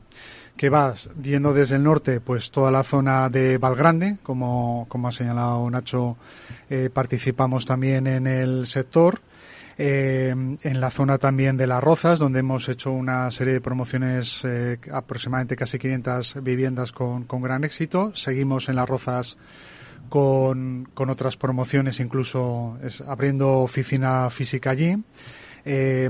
[0.56, 5.12] que va yendo desde el norte, pues toda la zona de Valgrande, como, como ha
[5.12, 6.16] señalado Nacho,
[6.94, 9.20] participamos también en el sector
[9.78, 14.44] eh, en la zona también de Las Rozas, donde hemos hecho una serie de promociones,
[14.44, 18.12] eh, aproximadamente casi 500 viviendas con, con, gran éxito.
[18.16, 19.38] Seguimos en Las Rozas
[20.10, 24.96] con, con otras promociones, incluso abriendo oficina física allí.
[25.70, 26.10] Eh,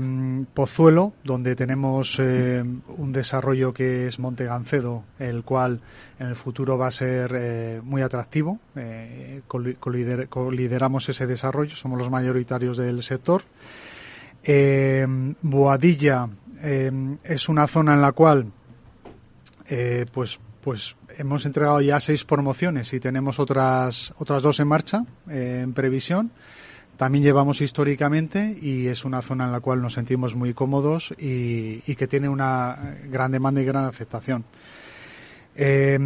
[0.54, 5.80] Pozuelo, donde tenemos eh, un desarrollo que es Monte Gancedo, el cual
[6.20, 8.60] en el futuro va a ser eh, muy atractivo.
[9.48, 13.42] Colider colideramos ese desarrollo, somos los mayoritarios del sector.
[15.42, 16.28] Boadilla
[17.24, 18.46] es una zona en la cual
[20.12, 25.72] pues, pues hemos entregado ya seis promociones y tenemos otras, otras dos en marcha en
[25.72, 26.30] previsión
[26.98, 31.82] también llevamos históricamente y es una zona en la cual nos sentimos muy cómodos y,
[31.86, 34.44] y que tiene una gran demanda y gran aceptación.
[35.54, 35.96] Eh,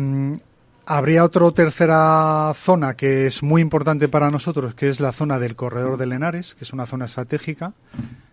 [0.87, 5.57] habría otra tercera zona que es muy importante para nosotros, que es la zona del
[5.57, 7.73] corredor de Lenares, que es una zona estratégica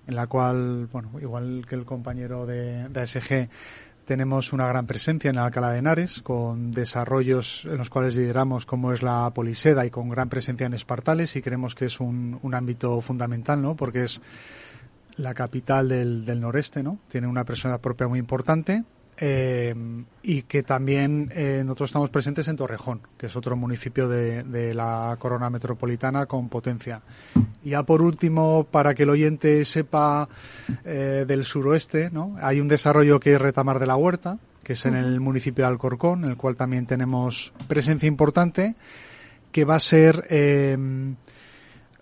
[0.05, 3.49] en la cual, bueno, igual que el compañero de, de ASG,
[4.09, 8.91] tenemos una gran presencia en Alcalá de Henares, con desarrollos en los cuales lideramos como
[8.91, 13.01] es la Poliseda y con gran presencia en Espartales y creemos que es un, ámbito
[13.01, 13.75] fundamental, ¿no?
[13.75, 14.19] Porque es
[15.15, 16.97] la capital del, del noreste, ¿no?
[17.07, 18.83] Tiene una presencia propia muy importante
[19.21, 19.75] eh,
[20.23, 24.73] y que también eh, nosotros estamos presentes en Torrejón, que es otro municipio de, de,
[24.73, 27.01] la corona metropolitana con potencia.
[27.63, 30.29] Y ya por último, para que el oyente sepa
[30.85, 32.37] eh, del suroeste, ¿no?
[32.41, 35.71] hay un desarrollo que es Retamar de la Huerta, que es en el municipio de
[35.71, 38.75] Alcorcón, en el cual también tenemos presencia importante,
[39.51, 40.27] que va a ser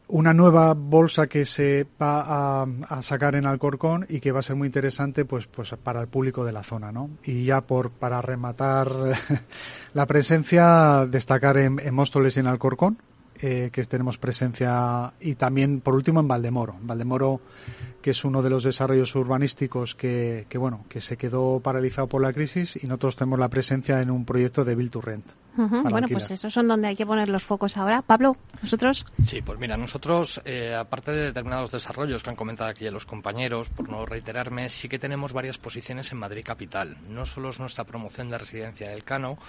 [0.09, 4.55] una nueva bolsa que se va a, sacar en Alcorcón y que va a ser
[4.55, 8.21] muy interesante pues pues para el público de la zona no y ya por para
[8.21, 8.89] rematar
[9.93, 12.97] la presencia destacar en, en Móstoles y en Alcorcón
[13.41, 17.41] eh, que tenemos presencia y también por último en Valdemoro Valdemoro
[18.01, 22.21] que es uno de los desarrollos urbanísticos que, que bueno que se quedó paralizado por
[22.21, 25.25] la crisis y nosotros tenemos la presencia en un proyecto de Build to Rent
[25.57, 25.89] Uh -huh.
[25.89, 28.03] Bueno, pues esos son donde hay que poner los focos ahora.
[28.03, 29.05] Pablo, ¿nosotros?
[29.23, 33.67] Sí, pues mira, nosotros, eh, aparte de determinados desarrollos que han comentado aquí los compañeros,
[33.69, 36.97] por no reiterarme, sí que tenemos varias posiciones en Madrid Capital.
[37.09, 39.39] No solo es nuestra promoción de residencia del Cano,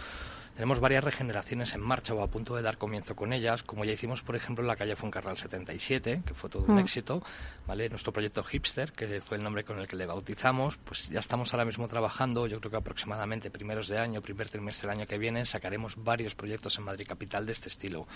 [0.58, 3.92] tenemos varias regeneraciones en marcha o a punto de dar comienzo con ellas, como ya
[3.92, 6.78] hicimos, por ejemplo, en la calle Foncarral 77, que fue todo un mm.
[6.80, 7.22] éxito,
[7.64, 7.88] ¿vale?
[7.88, 11.54] Nuestro proyecto Hipster, que fue el nombre con el que le bautizamos, pues ya estamos
[11.54, 15.16] ahora mismo trabajando, yo creo que aproximadamente primeros de año, primer trimestre del año que
[15.16, 18.08] viene, sacaremos varios proyectos en Madrid Capital de este estilo.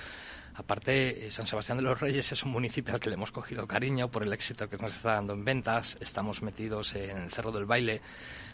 [0.57, 3.69] Aparte, eh, San Sebastián de los Reyes es un municipio al que le hemos cogido
[3.69, 7.53] cariño por el éxito que nos está dando en ventas, estamos metidos en el Cerro
[7.53, 8.03] del Baile,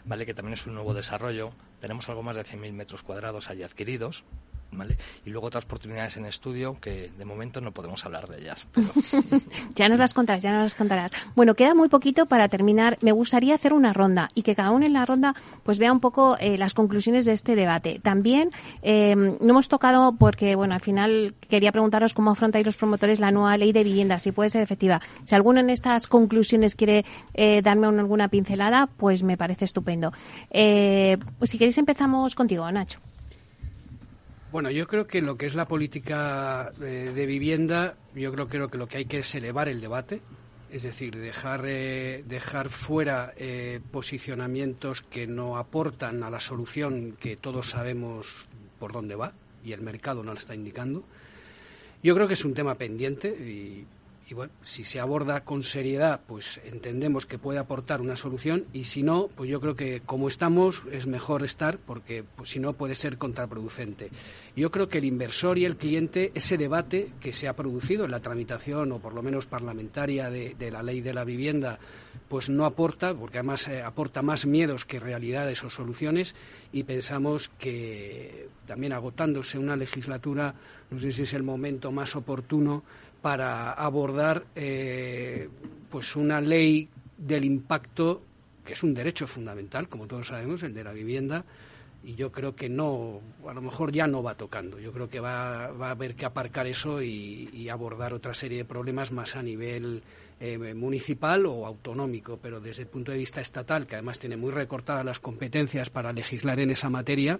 [0.09, 0.25] ¿vale?
[0.25, 1.51] que también es un nuevo desarrollo.
[1.79, 4.25] Tenemos algo más de 100.000 metros cuadrados allí adquiridos.
[4.71, 4.97] ¿Vale?
[5.25, 8.65] Y luego otras oportunidades en estudio que de momento no podemos hablar de ellas.
[8.71, 8.87] Pero...
[9.75, 11.11] ya nos las contarás, ya nos las contarás.
[11.35, 12.97] Bueno, queda muy poquito para terminar.
[13.01, 15.99] Me gustaría hacer una ronda y que cada uno en la ronda pues vea un
[15.99, 17.99] poco eh, las conclusiones de este debate.
[17.99, 18.51] También
[18.83, 23.31] eh, no hemos tocado porque, bueno, al final quería preguntaros cómo afrontáis los promotores la
[23.31, 25.01] nueva ley de vivienda, si puede ser efectiva.
[25.25, 30.11] Si alguno en estas conclusiones quiere eh, darme una, alguna pincelada, pues me parece estupendo.
[30.49, 32.99] Pues si queréis empezamos contigo, Nacho.
[34.51, 38.79] Bueno, yo creo que lo que es la política de, vivienda, yo creo, creo, que
[38.79, 40.21] lo que hay que es elevar el debate,
[40.71, 47.35] es decir, dejar, eh, dejar fuera eh, posicionamientos que no aportan a la solución que
[47.35, 48.47] todos sabemos
[48.79, 49.33] por dónde va
[49.63, 51.03] y el mercado no la está indicando.
[52.01, 53.85] Yo creo que es un tema pendiente y,
[54.29, 58.83] y bueno, si se aborda con seriedad, pues entendemos que puede aportar una solución y
[58.83, 62.73] si no, pues yo creo que como estamos es mejor estar porque pues, si no
[62.73, 64.11] puede ser contraproducente.
[64.55, 68.11] Yo creo que el inversor y el cliente, ese debate que se ha producido en
[68.11, 71.79] la tramitación o por lo menos parlamentaria de, la ley de la vivienda,
[72.27, 76.35] pues no aporta, porque además eh, aporta más miedos que realidades o soluciones
[76.71, 80.53] y pensamos que también agotándose una legislatura,
[80.91, 82.83] no sé si es el momento más oportuno
[83.21, 85.49] para abordar eh,
[85.89, 88.23] pues una ley del impacto
[88.69, 91.43] que es un derecho fundamental, como todos sabemos, el de la vivienda,
[92.03, 94.79] y yo creo que no, a lo mejor ya no va tocando.
[94.79, 98.65] Yo creo que va, va a haber que aparcar eso y, abordar otra serie de
[98.65, 100.03] problemas más a nivel
[100.39, 104.51] eh, municipal o autonómico, pero desde el punto de vista estatal, que además tiene muy
[104.51, 107.39] recortadas las competencias para legislar en esa materia,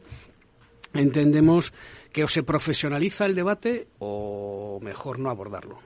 [0.93, 1.73] entendemos
[2.11, 5.79] que o se profesionaliza el debate o mejor no abordarlo.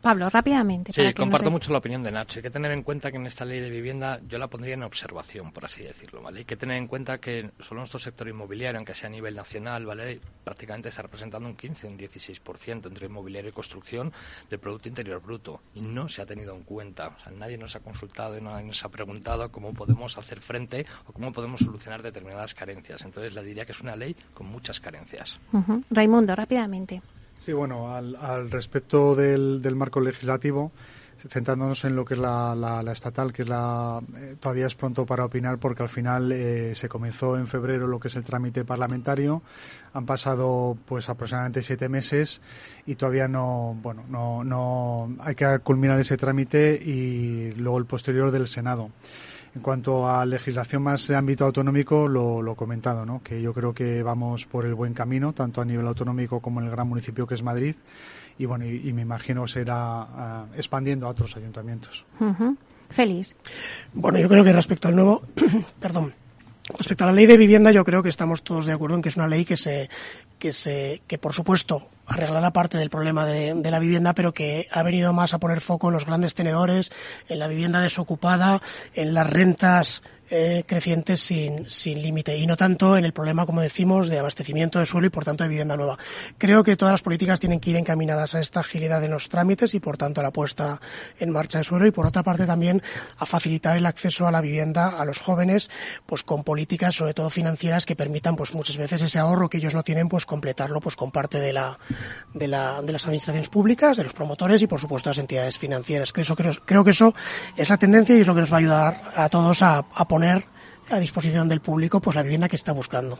[0.00, 0.92] Pablo, rápidamente.
[0.92, 2.38] Sí, comparto mucho la opinión de Nacho.
[2.38, 4.82] Hay que tener en cuenta que en esta ley de vivienda yo la pondría en
[4.82, 6.22] observación, por así decirlo.
[6.22, 6.40] ¿vale?
[6.40, 9.86] Hay que tener en cuenta que solo nuestro sector inmobiliario, aunque sea a nivel nacional,
[9.86, 10.20] ¿vale?
[10.44, 14.12] prácticamente está representando un 15, un 16% entre inmobiliario y construcción
[14.48, 15.60] del Producto Interior Bruto.
[15.74, 17.08] Y no se ha tenido en cuenta.
[17.08, 20.86] O sea, nadie nos ha consultado y nadie nos ha preguntado cómo podemos hacer frente
[21.06, 23.02] o cómo podemos solucionar determinadas carencias.
[23.02, 25.38] Entonces le diría que es una ley con muchas carencias.
[25.90, 27.02] Raimundo, rápidamente.
[27.46, 30.72] Sí, bueno, al, respecto del, marco legislativo,
[31.28, 35.24] centrándonos en lo que es la, estatal, que es la eh, todavía es pronto para
[35.24, 39.42] opinar porque al final eh, se comenzó en febrero lo que es el trámite parlamentario.
[39.92, 42.40] Han pasado pues aproximadamente siete meses
[42.84, 48.32] y todavía no, bueno, no, no hay que culminar ese trámite y luego el posterior
[48.32, 48.90] del Senado.
[49.54, 53.22] En cuanto a legislación más de ámbito autonómico, lo, lo comentado, ¿no?
[53.22, 56.66] que yo creo que vamos por el buen camino, tanto a nivel autonómico como en
[56.66, 57.74] el gran municipio que es Madrid,
[58.38, 62.04] y bueno, y, me imagino será ah, expandiendo a otros ayuntamientos.
[62.90, 63.34] Feliz.
[63.94, 65.22] Bueno, yo creo que respecto al nuevo,
[65.80, 66.14] perdón,
[66.68, 69.08] Respecto a la ley de vivienda, yo creo que estamos todos de acuerdo en que
[69.08, 69.88] es una ley que se,
[70.38, 74.66] que se, que por supuesto arreglará parte del problema de, de, la vivienda, pero que
[74.72, 76.90] ha venido más a poner foco en los grandes tenedores,
[77.28, 78.62] en la vivienda desocupada,
[78.94, 83.60] en las rentas eh, crecientes sin, sin límite y no tanto en el problema, como
[83.60, 85.98] decimos, de abastecimiento de suelo y por tanto de vivienda nueva.
[86.38, 89.74] Creo que todas las políticas tienen que ir encaminadas a esta agilidad en los trámites
[89.74, 90.80] y por tanto a la puesta
[91.18, 92.82] en marcha de suelo y por otra parte también
[93.18, 95.70] a facilitar el acceso a la vivienda a los jóvenes
[96.06, 99.74] pues con políticas sobre todo financieras que permitan pues muchas veces ese ahorro que ellos
[99.74, 101.78] no tienen pues completarlo pues con parte de la
[102.34, 106.12] de, la, de las administraciones públicas, de los promotores y por supuesto las entidades financieras.
[106.12, 107.14] Creo, creo, creo que eso
[107.56, 110.08] es la tendencia y es lo que nos va a ayudar a todos a, a
[110.16, 110.44] poner
[110.88, 113.18] a disposición del público pues la vivienda que está buscando.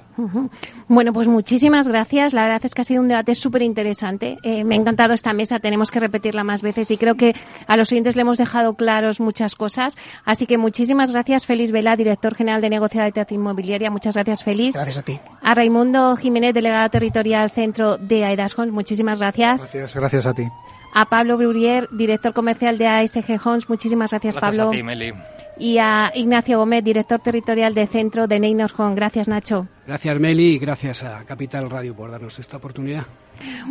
[0.88, 2.32] Bueno, pues muchísimas gracias.
[2.32, 4.38] La verdad es que ha sido un debate súper interesante.
[4.42, 7.34] Eh, me ha encantado esta mesa, tenemos que repetirla más veces y creo que
[7.66, 9.98] a los oyentes le hemos dejado claros muchas cosas.
[10.24, 13.90] Así que muchísimas gracias, Félix Vela, director general de Negociabilidad Inmobiliaria.
[13.90, 14.76] Muchas gracias, Félix.
[14.76, 15.20] Gracias a ti.
[15.42, 18.72] A Raimundo Jiménez, delegado territorial centro de Aedascons.
[18.72, 19.62] Muchísimas gracias.
[19.62, 20.48] Gracias, gracias a ti.
[20.94, 23.68] A Pablo Brurier, director comercial de ASG Homes.
[23.68, 24.68] Muchísimas gracias, Pablo.
[24.68, 25.12] Gracias a ti, Meli
[25.58, 28.94] y a Ignacio Gómez, director territorial de Centro de Neynor Home.
[28.94, 29.68] Gracias, Nacho.
[29.86, 33.04] Gracias, Meli, y gracias a Capital Radio por darnos esta oportunidad.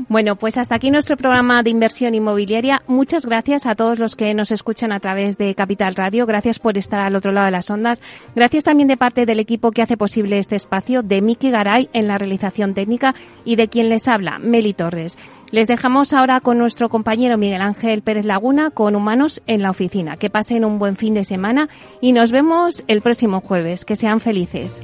[0.07, 2.83] Bueno, pues hasta aquí nuestro programa de inversión inmobiliaria.
[2.87, 6.25] Muchas gracias a todos los que nos escuchan a través de Capital Radio.
[6.25, 8.01] Gracias por estar al otro lado de las ondas.
[8.35, 12.07] Gracias también de parte del equipo que hace posible este espacio, de Miki Garay en
[12.07, 15.17] la realización técnica y de quien les habla, Meli Torres.
[15.51, 20.17] Les dejamos ahora con nuestro compañero Miguel Ángel Pérez Laguna con Humanos en la Oficina.
[20.17, 21.69] Que pasen un buen fin de semana
[22.01, 23.85] y nos vemos el próximo jueves.
[23.85, 24.83] Que sean felices.